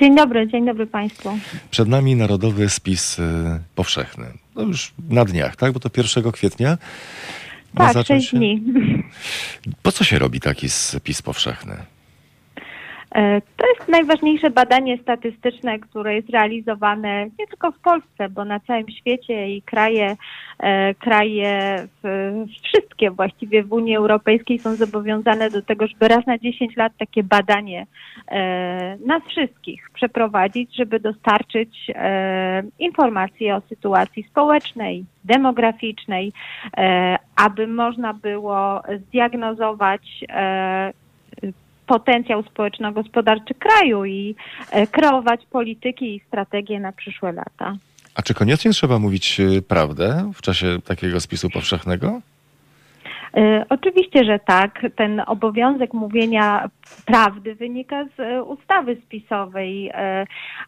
[0.00, 1.38] Dzień dobry, dzień dobry państwu.
[1.70, 3.22] Przed nami Narodowy Spis y,
[3.74, 4.26] Powszechny.
[4.56, 5.72] No już na dniach, tak?
[5.72, 6.78] Bo to 1 kwietnia.
[7.76, 8.62] Tak, 6 dni.
[9.82, 11.76] Po co się robi taki spis powszechny?
[13.14, 18.60] E, to jest najważniejsze badanie statystyczne, które jest realizowane nie tylko w Polsce, bo na
[18.60, 20.16] całym świecie i kraje,
[20.58, 21.76] e, kraje
[22.62, 27.22] wszystkie właściwie w Unii Europejskiej są zobowiązane do tego, żeby raz na 10 lat takie
[27.22, 27.86] badanie
[28.28, 31.92] e, nas wszystkich przeprowadzić, żeby dostarczyć
[32.78, 36.32] informacje o sytuacji społecznej, demograficznej,
[37.36, 40.24] aby można było zdiagnozować
[41.86, 44.34] potencjał społeczno-gospodarczy kraju i
[44.70, 47.76] e, kreować polityki i strategie na przyszłe lata.
[48.14, 52.20] A czy koniecznie trzeba mówić e, prawdę w czasie takiego spisu powszechnego?
[53.36, 54.86] E, oczywiście, że tak.
[54.96, 56.70] Ten obowiązek mówienia
[57.06, 60.26] prawdy wynika z e, ustawy spisowej, e,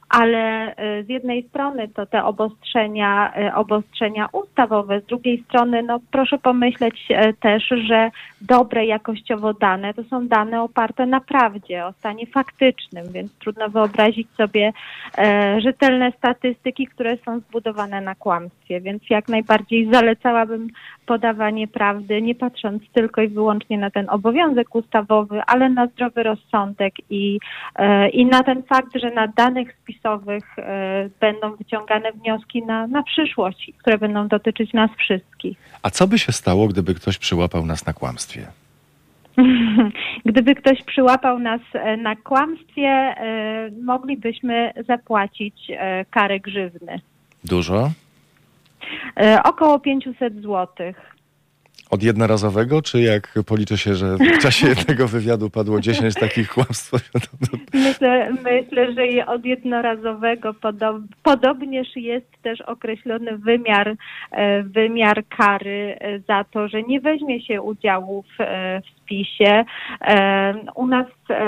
[0.09, 0.75] ale
[1.07, 7.09] z jednej strony to te obostrzenia, obostrzenia ustawowe, z drugiej strony no proszę pomyśleć
[7.41, 8.11] też, że
[8.41, 14.29] dobre jakościowo dane to są dane oparte na prawdzie, o stanie faktycznym, więc trudno wyobrazić
[14.31, 14.73] sobie
[15.59, 20.69] rzetelne statystyki, które są zbudowane na kłamstwie, więc jak najbardziej zalecałabym
[21.07, 22.54] podawanie prawdy, nie patrząc
[22.93, 27.39] tylko i wyłącznie na ten obowiązek ustawowy, ale na zdrowy rozsądek i,
[27.77, 33.03] e, i na ten fakt, że na danych spisowych e, będą wyciągane wnioski na, na
[33.03, 35.59] przyszłość, które będą dotyczyć nas wszystkich.
[35.83, 38.47] A co by się stało, gdyby ktoś przyłapał nas na kłamstwie?
[40.27, 43.15] Gdyby ktoś przyłapał nas e, na kłamstwie,
[43.83, 45.73] moglibyśmy zapłacić
[46.11, 47.01] karę grzywny.
[47.45, 47.91] Dużo?
[49.45, 51.14] Około 500 złotych.
[51.95, 56.93] Od jednorazowego, czy jak policzy się, że w czasie jednego wywiadu padło 10 takich kłamstw?
[57.75, 60.55] Myślę, myślę że od jednorazowego.
[60.55, 63.97] Podob, podobnież jest też określony wymiar,
[64.31, 68.45] e, wymiar kary e, za to, że nie weźmie się udziału w,
[68.85, 69.65] w spisie.
[70.75, 71.07] U nas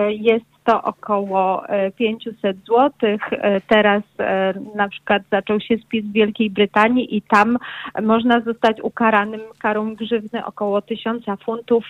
[0.09, 1.62] jest to około
[1.96, 2.90] 500 e, zł.
[3.02, 7.58] E, teraz e, na przykład zaczął się spis w Wielkiej Brytanii i tam
[8.02, 11.84] można zostać ukaranym karą grzywny około 1000 funtów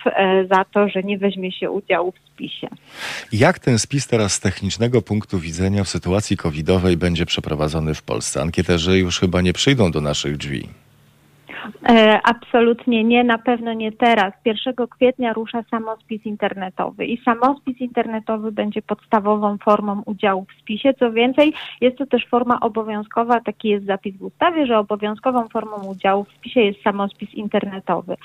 [0.51, 2.67] za to, że nie weźmie się udziału w spisie.
[3.31, 8.41] Jak ten spis teraz z technicznego punktu widzenia w sytuacji covidowej będzie przeprowadzony w Polsce?
[8.41, 10.86] Ankieterzy już chyba nie przyjdą do naszych drzwi.
[11.89, 14.33] E, absolutnie nie, na pewno nie teraz.
[14.45, 20.93] 1 kwietnia rusza samospis internetowy i samospis internetowy będzie podstawową formą udziału w spisie.
[20.93, 25.83] Co więcej, jest to też forma obowiązkowa, taki jest zapis w ustawie, że obowiązkową formą
[25.87, 28.15] udziału w spisie jest samospis internetowy.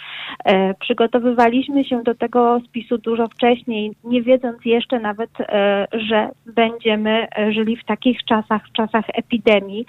[0.44, 7.26] E, przygotowywaliśmy się do tego spisu dużo wcześniej, nie wiedząc jeszcze nawet, e, że będziemy
[7.50, 9.86] żyli w takich czasach, w czasach epidemii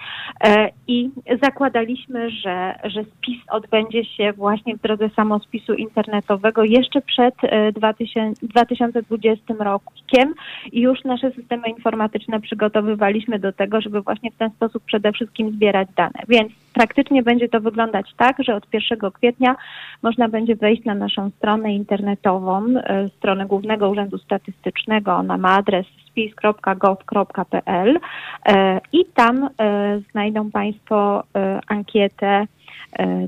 [0.88, 1.10] i
[1.42, 8.46] zakładaliśmy, że, że spis odbędzie się właśnie w drodze samospisu internetowego jeszcze przed e, 2000,
[8.46, 10.34] 2020 rokiem
[10.72, 15.50] i już nasze systemy informatyczne przygotowywaliśmy do tego, żeby właśnie w ten sposób przede wszystkim
[15.50, 16.18] zbierać dane.
[16.28, 19.56] Więc praktycznie będzie to wyglądać tak, że od 1 kwietnia
[20.02, 25.14] można będzie wejść na naszą stronę internetową, e, stronę Głównego Urzędu Statystycznego.
[25.16, 27.98] Ona ma adres spis.gov.pl
[28.46, 32.46] e, i tam e, znajdą Państwo e, ankietę e,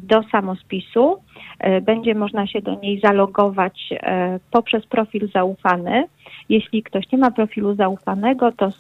[0.03, 1.23] do samospisu.
[1.59, 6.05] E, Będzie można się do niej zalogować e, poprzez profil zaufany.
[6.49, 8.71] Jeśli ktoś nie ma profilu zaufanego, to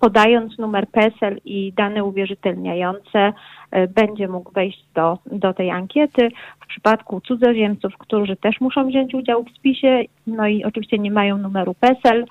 [0.00, 3.32] podając numer PESEL i dane uwierzytelniające,
[3.70, 6.28] e, będzie mógł wejść do, do tej ankiety.
[6.60, 11.38] W przypadku cudzoziemców, którzy też muszą wziąć udział w spisie, no i oczywiście nie mają
[11.38, 12.26] numeru PESEL, e,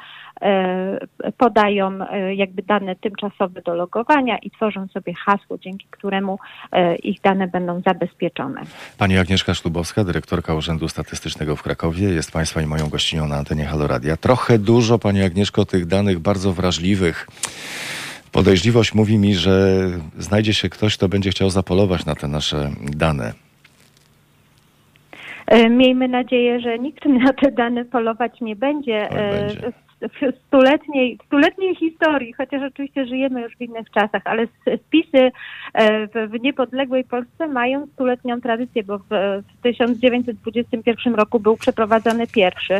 [1.37, 6.39] podają e, jakby dane tymczasowe do logowania i tworzą sobie hasło, dzięki któremu
[6.71, 8.61] e, ich dane będą zabezpieczone.
[8.97, 13.65] Pani Agnieszka Szlubowska, dyrektorka Urzędu Statystycznego w Krakowie, jest Państwa i moją gościnią na antenie
[13.65, 14.17] Haloradia.
[14.17, 17.27] Trochę dużo, Pani Agnieszko, tych danych bardzo wrażliwych.
[18.31, 19.85] Podejrzliwość mówi mi, że
[20.17, 23.33] znajdzie się ktoś, kto będzie chciał zapolować na te nasze dane.
[25.47, 29.09] E, Miejmy nadzieję, że nikt na te dane polować nie będzie.
[29.11, 29.71] E, będzie.
[30.09, 34.47] W stuletniej, stuletniej historii, chociaż oczywiście żyjemy już w innych czasach, ale
[34.85, 35.31] spisy
[35.73, 42.79] e, w, niepodległej Polsce mają stuletnią tradycję, bo w, w 1921 roku był przeprowadzony pierwszy.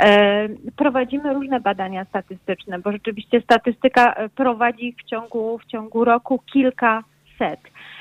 [0.00, 6.38] E, Prowadzimy różne badania statystyczne, bo rzeczywiście statystyka e, prowadzi w ciągu, w ciągu roku
[6.52, 7.15] kilkaset.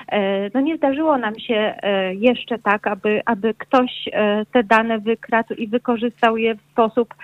[0.07, 4.99] E, No nie zdarzyło nam się e, jeszcze tak, aby, aby ktoś e, te dane
[4.99, 7.15] wykradł i wykorzystał je w sposób,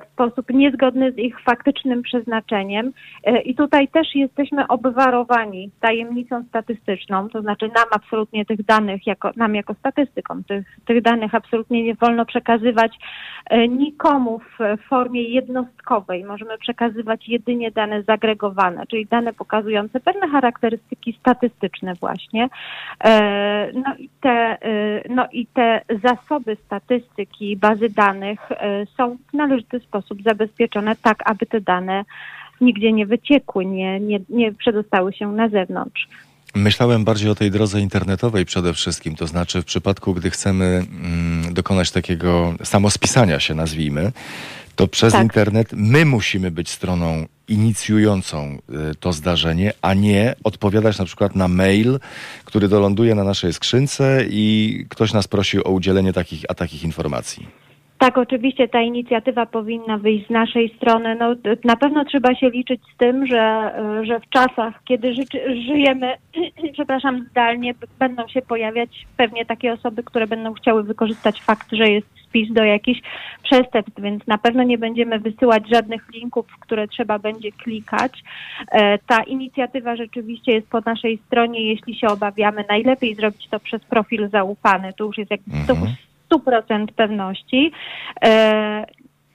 [0.00, 2.92] w sposób niezgodny z ich faktycznym przeznaczeniem.
[3.44, 9.54] I tutaj też jesteśmy obwarowani tajemnicą statystyczną, to znaczy nam absolutnie tych danych, jako, nam
[9.54, 12.92] jako statystykom, tych, tych danych absolutnie nie wolno przekazywać
[13.68, 16.24] nikomu w formie jednostkowej.
[16.24, 22.48] Możemy przekazywać jedynie dane zagregowane, czyli dane pokazujące pewne charakterystyki statystyczne właśnie.
[23.04, 29.34] E, No i te, e, no i te zasoby statystyki, bazy danych e, są w
[29.34, 32.04] należyty sposób zabezpieczone tak, aby te dane
[32.60, 36.08] nigdzie nie wyciekły, nie, nie, nie przedostały się na zewnątrz.
[36.54, 41.54] Myślałem bardziej o tej drodze internetowej przede wszystkim, to znaczy w przypadku, gdy chcemy mm,
[41.54, 44.12] dokonać takiego samospisania się, nazwijmy,
[44.76, 45.22] to przez Tak.
[45.22, 48.58] internet my musimy być stroną inicjującą
[48.90, 51.98] y, to zdarzenie, a nie odpowiadać na przykład na mail,
[52.44, 57.46] który doląduje na naszej skrzynce i ktoś nas prosi o udzielenie takich, a takich informacji.
[57.98, 61.14] Tak, oczywiście ta inicjatywa powinna wyjść z naszej strony.
[61.20, 63.72] No, na pewno trzeba się liczyć z tym, że,
[64.02, 66.14] y, że w czasach, kiedy ży- żyjemy,
[66.72, 72.06] przepraszam, zdalnie, będą się pojawiać pewnie takie osoby, które będą chciały wykorzystać fakt, że jest
[72.28, 73.00] spis do jakichś
[73.50, 78.22] przestępstw, więc na pewno nie będziemy wysyłać żadnych linków, w które trzeba będzie klikać.
[78.72, 81.62] E, Ta inicjatywa rzeczywiście jest po naszej stronie.
[81.62, 84.92] Jeśli się obawiamy, najlepiej zrobić to przez profil zaufany.
[84.92, 85.94] To już jest jakby Mhm.
[86.30, 87.72] 100% pewności.
[88.24, 88.86] E,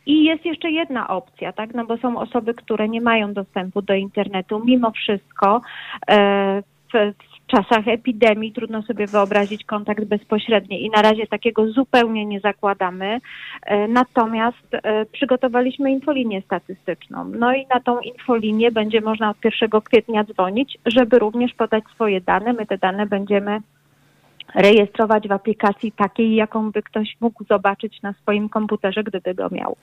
[0.05, 1.74] I jest jeszcze jedna opcja, tak?
[1.74, 4.62] No bo są osoby, które nie mają dostępu do internetu.
[4.66, 5.62] Mimo wszystko
[6.09, 6.62] e,
[6.93, 7.14] w
[7.52, 13.20] czasach epidemii trudno sobie wyobrazić kontakt bezpośredni i na razie takiego zupełnie nie zakładamy.
[13.62, 17.26] E, Natomiast e, przygotowaliśmy infolinię statystyczną.
[17.26, 22.22] No i na tą infolinię będzie można od 1 kwietnia dzwonić, żeby również podać swoje
[22.22, 22.54] dane.
[22.54, 23.60] My te dane będziemy
[24.56, 29.78] rejestrować w aplikacji takiej, jaką by ktoś mógł zobaczyć na swoim komputerze, gdyby go miał.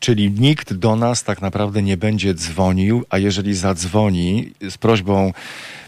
[0.00, 5.32] Czyli nikt do nas tak naprawdę nie będzie dzwonił, a jeżeli zadzwoni z prośbą,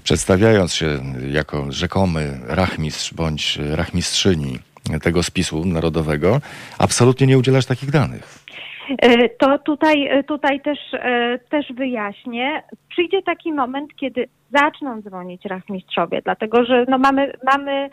[0.05, 4.59] przedstawiając się jako rzekomy rachmistrz bądź rachmistrzyni
[5.03, 6.41] tego spisu narodowego,
[6.79, 8.39] absolutnie nie udzielasz takich danych.
[8.89, 12.63] E, To tutaj, e, tutaj też, e, też wyjaśnię.
[12.89, 17.91] Przyjdzie taki moment, kiedy zaczną dzwonić rachmistrzowie, dlatego że no mamy, mamy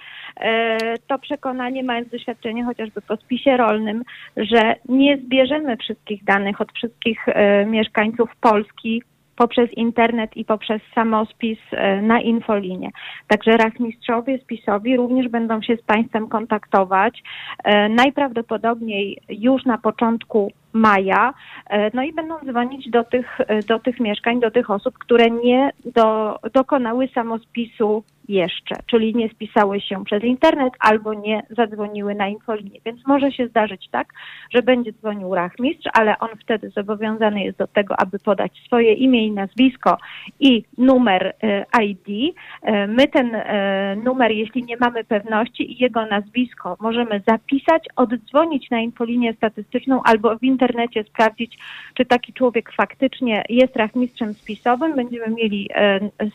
[1.08, 4.04] to przekonanie, mając doświadczenie chociażby po spisie rolnym,
[4.38, 7.26] że nie zbierzemy wszystkich danych od wszystkich
[7.66, 9.04] mieszkańców Polski
[9.44, 12.89] poprzez internet i poprzez samospis e, na infolinię.
[13.28, 17.24] Także rachmistrzowie spisowi również będą się z Państwem kontaktować.
[17.64, 21.34] E, Najprawdopodobniej już na początku maja,
[21.70, 23.38] e, no i będą dzwonić do tych,
[23.68, 29.82] do tych mieszkań, do tych osób, które nie do, dokonały samospisu jeszcze, czyli nie spisały
[29.82, 32.80] się przez internet albo nie zadzwoniły na infolinię.
[32.86, 34.07] Więc może się zdarzyć tak,
[34.53, 39.28] że będzie dzwonił rachmistrz, ale on wtedy zobowiązany jest do tego, aby podać swoje imię
[39.28, 39.97] i nazwisko
[40.39, 42.36] i numer e, ID.
[42.61, 48.69] E, my ten e, numer, jeśli nie mamy pewności i jego nazwisko, możemy zapisać, oddzwonić
[48.69, 51.57] na infolinię statystyczną albo w internecie sprawdzić,
[51.93, 54.95] czy taki człowiek faktycznie jest rachmistrzem spisowym.
[54.95, 55.69] Będziemy mieli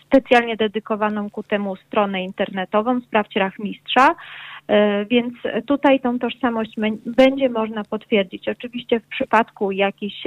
[0.06, 4.14] specjalnie dedykowaną ku temu stronę internetową Sprawdź Rachmistrza.
[4.68, 5.34] E, więc
[5.66, 6.74] tutaj tą tożsamość
[7.06, 8.48] będzie można potwierdzić.
[8.48, 9.70] Oczywiście w przypadku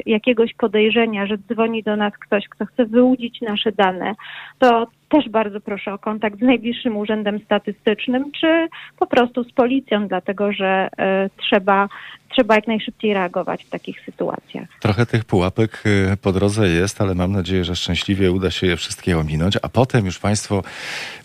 [0.06, 4.16] jakiegoś podejrzenia, że dzwoni do nas ktoś, kto chce wyłudzić nasze dane,
[4.60, 8.68] to też bardzo proszę o kontakt z najbliższym urzędem statystycznym, czy
[9.00, 11.90] po prostu z policją, dlatego że y, trzeba,
[12.30, 14.70] trzeba jak najszybciej reagować w takich sytuacjach.
[14.80, 18.78] Trochę tych pułapek e, po drodze jest, ale mam nadzieję, że szczęśliwie uda się je
[18.78, 20.64] wszystkie ominąć, a potem już Państwo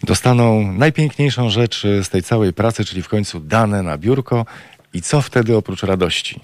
[0.02, 4.46] dostaną najpiękniejszą rzecz z tej całej pracy, czyli w końcu dane na biurko.
[4.94, 6.40] I co wtedy oprócz radości?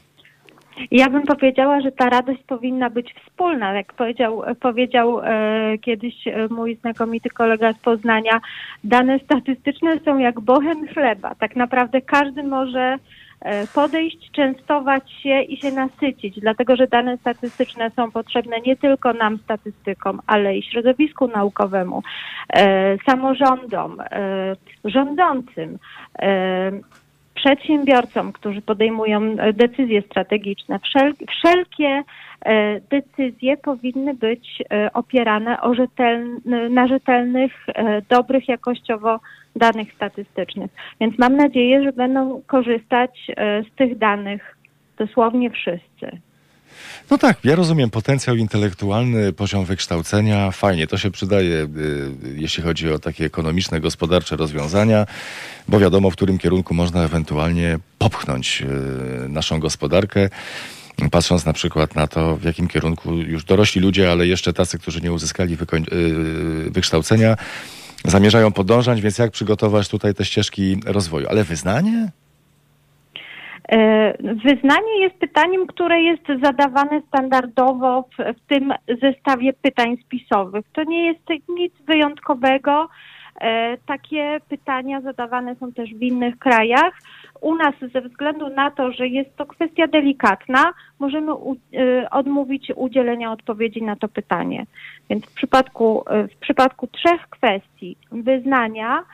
[0.91, 3.73] Ja bym powiedziała, że ta radość powinna być wspólna.
[3.73, 8.41] Jak powiedział, powiedział e, kiedyś e, mój znakomity kolega z Poznania,
[8.85, 11.35] dane statystyczne są jak bochen chleba.
[11.35, 12.97] Tak naprawdę każdy może
[13.41, 19.13] e, podejść, częstować się i się nasycić, dlatego że dane statystyczne są potrzebne nie tylko
[19.13, 22.03] nam, statystykom, ale i środowisku naukowemu,
[22.55, 25.79] e, samorządom, e, rządzącym
[26.19, 26.73] e,
[27.45, 32.03] przedsiębiorcom, którzy podejmują e, decyzje strategiczne, wszel wszelkie
[32.45, 35.59] e, decyzje powinny być e, opierane
[36.71, 37.67] na rzetelnych,
[38.09, 39.21] dobrych jakościowo
[39.57, 40.71] danych statystycznych.
[41.01, 43.27] Więc mam nadzieję, że będą korzystać
[43.73, 44.57] z tych danych
[44.99, 46.21] dosłownie wszyscy.
[47.11, 51.69] No tak, ja rozumiem potencjał intelektualny, poziom wykształcenia, fajnie, to się przydaje, y,
[52.35, 55.07] jeśli chodzi o takie ekonomiczne, gospodarcze rozwiązania,
[55.69, 58.63] bo wiadomo, w którym kierunku można ewentualnie popchnąć
[59.25, 60.29] y, naszą gospodarkę.
[61.11, 65.01] Patrząc na przykład na to, w jakim kierunku już dorośli ludzie, ale jeszcze tacy, którzy
[65.01, 67.37] nie uzyskali y, wykształcenia,
[68.05, 71.29] zamierzają podążać, więc jak przygotować tutaj te ścieżki rozwoju.
[71.29, 72.11] Ale wyznanie?
[73.69, 80.65] E, wyznanie jest pytaniem, które jest zadawane standardowo w, w tym zestawie pytań spisowych.
[80.73, 82.89] To nie jest nic wyjątkowego.
[83.41, 86.95] E, takie pytania zadawane są też w innych krajach.
[87.41, 92.73] U nas ze względu na to, że jest to kwestia delikatna, możemy u, e, odmówić
[92.77, 94.67] udzielenia odpowiedzi na to pytanie.
[95.11, 99.05] Więc w przypadku, w przypadku trzech kwestii wyznania,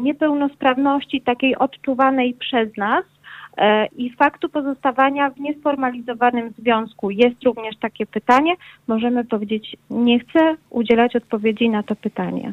[0.00, 3.04] niepełnosprawności takiej odczuwanej przez nas,
[3.96, 8.54] i faktu pozostawania w niesformalizowanym związku jest również takie pytanie.
[8.86, 12.52] Możemy powiedzieć, nie chcę udzielać odpowiedzi na to pytanie.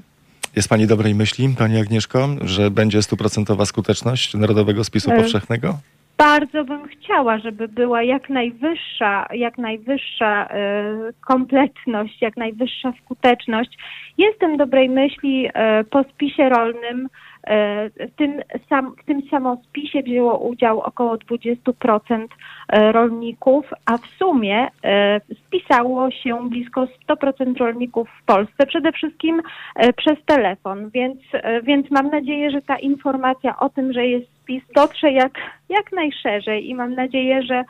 [0.55, 5.77] Jest Pani dobrej myśli, Pani Agnieszko, że będzie stuprocentowa skuteczność Narodowego Spisu e, Powszechnego?
[6.17, 13.77] Bardzo bym chciała, żeby była jak najwyższa, jak najwyższa y, kompletność, jak najwyższa skuteczność.
[14.17, 15.49] Jestem dobrej myśli
[15.89, 22.27] po spisie rolnym E, w tym, sam, w tym samospisie wzięło udział około 20%
[22.69, 29.41] e, rolników, a w sumie e, spisało się blisko 100% rolników w Polsce, przede wszystkim
[29.97, 31.17] przez telefon, więc,
[31.63, 36.69] więc mam nadzieję, że ta informacja o tym, że jest spis dotrze jak, jak najszerzej
[36.69, 37.65] i mam nadzieję, że E,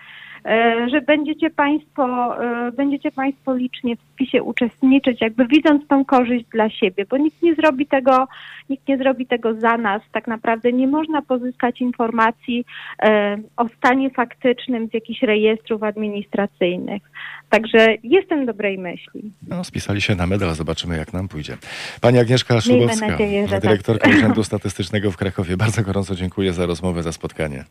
[0.92, 6.70] że będziecie Państwo, e, będziecie Państwo licznie w spisie uczestniczyć, jakby widząc tą korzyść dla
[6.70, 8.28] siebie, bo nikt nie zrobi tego,
[8.70, 10.02] nikt nie zrobi tego za nas.
[10.12, 12.66] Tak naprawdę nie można pozyskać informacji
[13.02, 17.02] e, o stanie faktycznym z jakichś rejestrów administracyjnych.
[17.50, 19.32] Także jestem dobrej myśli.
[19.48, 21.58] No, spisali się na medal, zobaczymy jak nam pójdzie.
[22.02, 24.18] Pani Agnieszka Szlubowska, nadzieję, dyrektorka tak.
[24.18, 25.58] Urzędu Statystycznego w Krakowie.
[25.58, 27.64] Bardzo gorąco dziękuję za rozmowę, za spotkanie.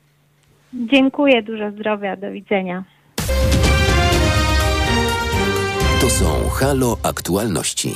[0.84, 2.84] Dziękuję, dużo zdrowia, do widzenia.
[6.00, 7.94] To są Halo Aktualności.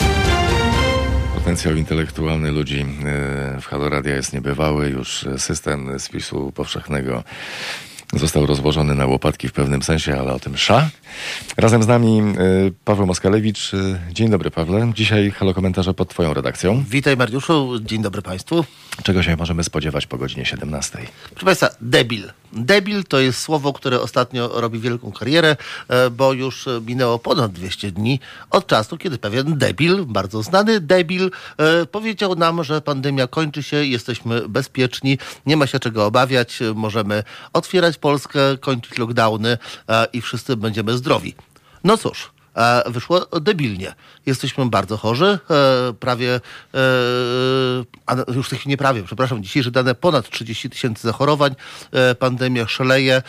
[1.34, 4.88] Potencjał intelektualny ludzi e, w Halo Radia jest niebywały.
[4.88, 7.22] Już system spisu powszechnego
[8.12, 10.90] został rozłożony na łopatki w pewnym sensie, ale o tym sza.
[11.56, 12.22] Razem z nami
[12.66, 13.74] y, Paweł Moskalewicz.
[13.74, 14.92] Y, dzień dobry Pawle.
[14.94, 16.84] Dzisiaj halo komentarze pod twoją redakcją.
[16.88, 18.64] Witaj Mariuszu, dzień dobry Państwu.
[19.02, 20.98] Czego się możemy spodziewać po godzinie 17?
[21.30, 22.32] Proszę Państwa, debil.
[22.52, 25.56] Debil to jest słowo, które ostatnio robi wielką karierę,
[25.88, 28.20] e, bo już minęło ponad 200 dni
[28.50, 33.76] od czasu, kiedy pewien debil, bardzo znany debil, e, powiedział nam, że pandemia kończy się,
[33.84, 37.22] jesteśmy bezpieczni, nie ma się czego obawiać, możemy
[37.52, 41.34] otwierać Polskę, kończyć lockdowny e, i wszyscy będziemy zdrowi.
[41.84, 42.30] No cóż,
[42.86, 43.94] wyszło debilnie.
[44.26, 46.40] Jesteśmy bardzo chorzy, e, prawie,
[46.74, 51.54] e, już w tej chwili nie prawie, przepraszam, dzisiejsze dane ponad 30 tysięcy zachorowań,
[51.92, 53.22] e, pandemia szaleje,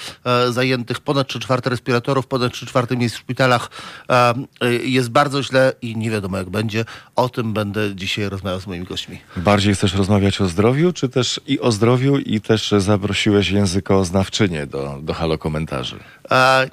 [0.49, 3.69] zajętych ponad 3 czwarte respiratorów, ponad 3 czwarte miejsc w szpitalach.
[4.83, 6.85] Jest bardzo źle i nie wiadomo jak będzie.
[7.15, 9.21] O tym będę dzisiaj rozmawiał z moimi gośćmi.
[9.37, 14.99] Bardziej chcesz rozmawiać o zdrowiu, czy też i o zdrowiu, i też zaprosiłeś językoznawczynię do,
[15.01, 15.99] do halo komentarzy?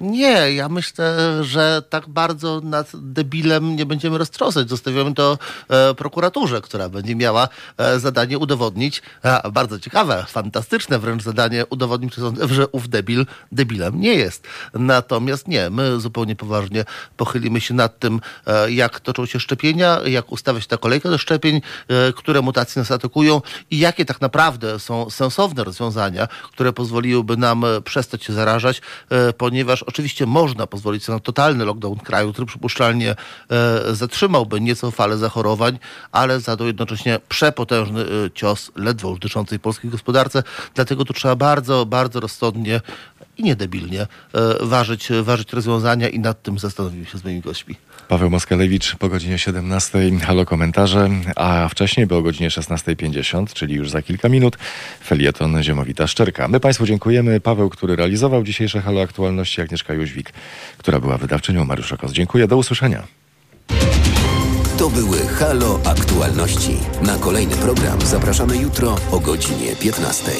[0.00, 4.68] Nie, ja myślę, że tak bardzo nad debilem nie będziemy roztrosać.
[4.68, 11.22] Zostawiamy to e, prokuraturze, która będzie miała e, zadanie udowodnić, a, bardzo ciekawe, fantastyczne wręcz
[11.22, 12.14] zadanie udowodnić,
[12.50, 14.46] że ów debil debilem nie jest.
[14.74, 16.84] Natomiast nie, my zupełnie poważnie
[17.16, 21.60] pochylimy się nad tym, e, jak toczą się szczepienia, jak ustawiać ta kolejka do szczepień,
[21.88, 27.64] e, które mutacje nas atakują i jakie tak naprawdę są sensowne rozwiązania, które pozwoliłyby nam
[27.64, 32.46] e, przestać się zarażać, e, ponieważ oczywiście można pozwolić sobie na totalny lockdown kraju, który
[32.46, 35.78] przypuszczalnie e, zatrzymałby nieco falę zachorowań,
[36.12, 40.42] ale za to jednocześnie przepotężny e, cios ledwo dyszącej polskiej gospodarce.
[40.74, 42.80] Dlatego tu trzeba bardzo, bardzo rozsądnie
[43.36, 44.06] i niedebilnie e,
[44.60, 47.76] ważyć, ważyć rozwiązania i nad tym zastanowimy się z moimi gośćmi.
[48.08, 53.90] Paweł Moskalewicz po godzinie 17, halo komentarze, a wcześniej, bo o godzinie 16.50, czyli już
[53.90, 54.58] za kilka minut,
[55.04, 56.48] felieton Ziemowita Szczerka.
[56.48, 57.40] My Państwu dziękujemy.
[57.40, 60.32] Paweł, który realizował dzisiejsze halo aktualności, Agnieszka Jóźwik,
[60.78, 62.12] która była wydawczynią, Mariusz Okos.
[62.12, 63.02] Dziękuję, do usłyszenia.
[64.78, 66.76] To były Halo Aktualności.
[67.02, 70.32] Na kolejny program zapraszamy jutro o godzinie 15.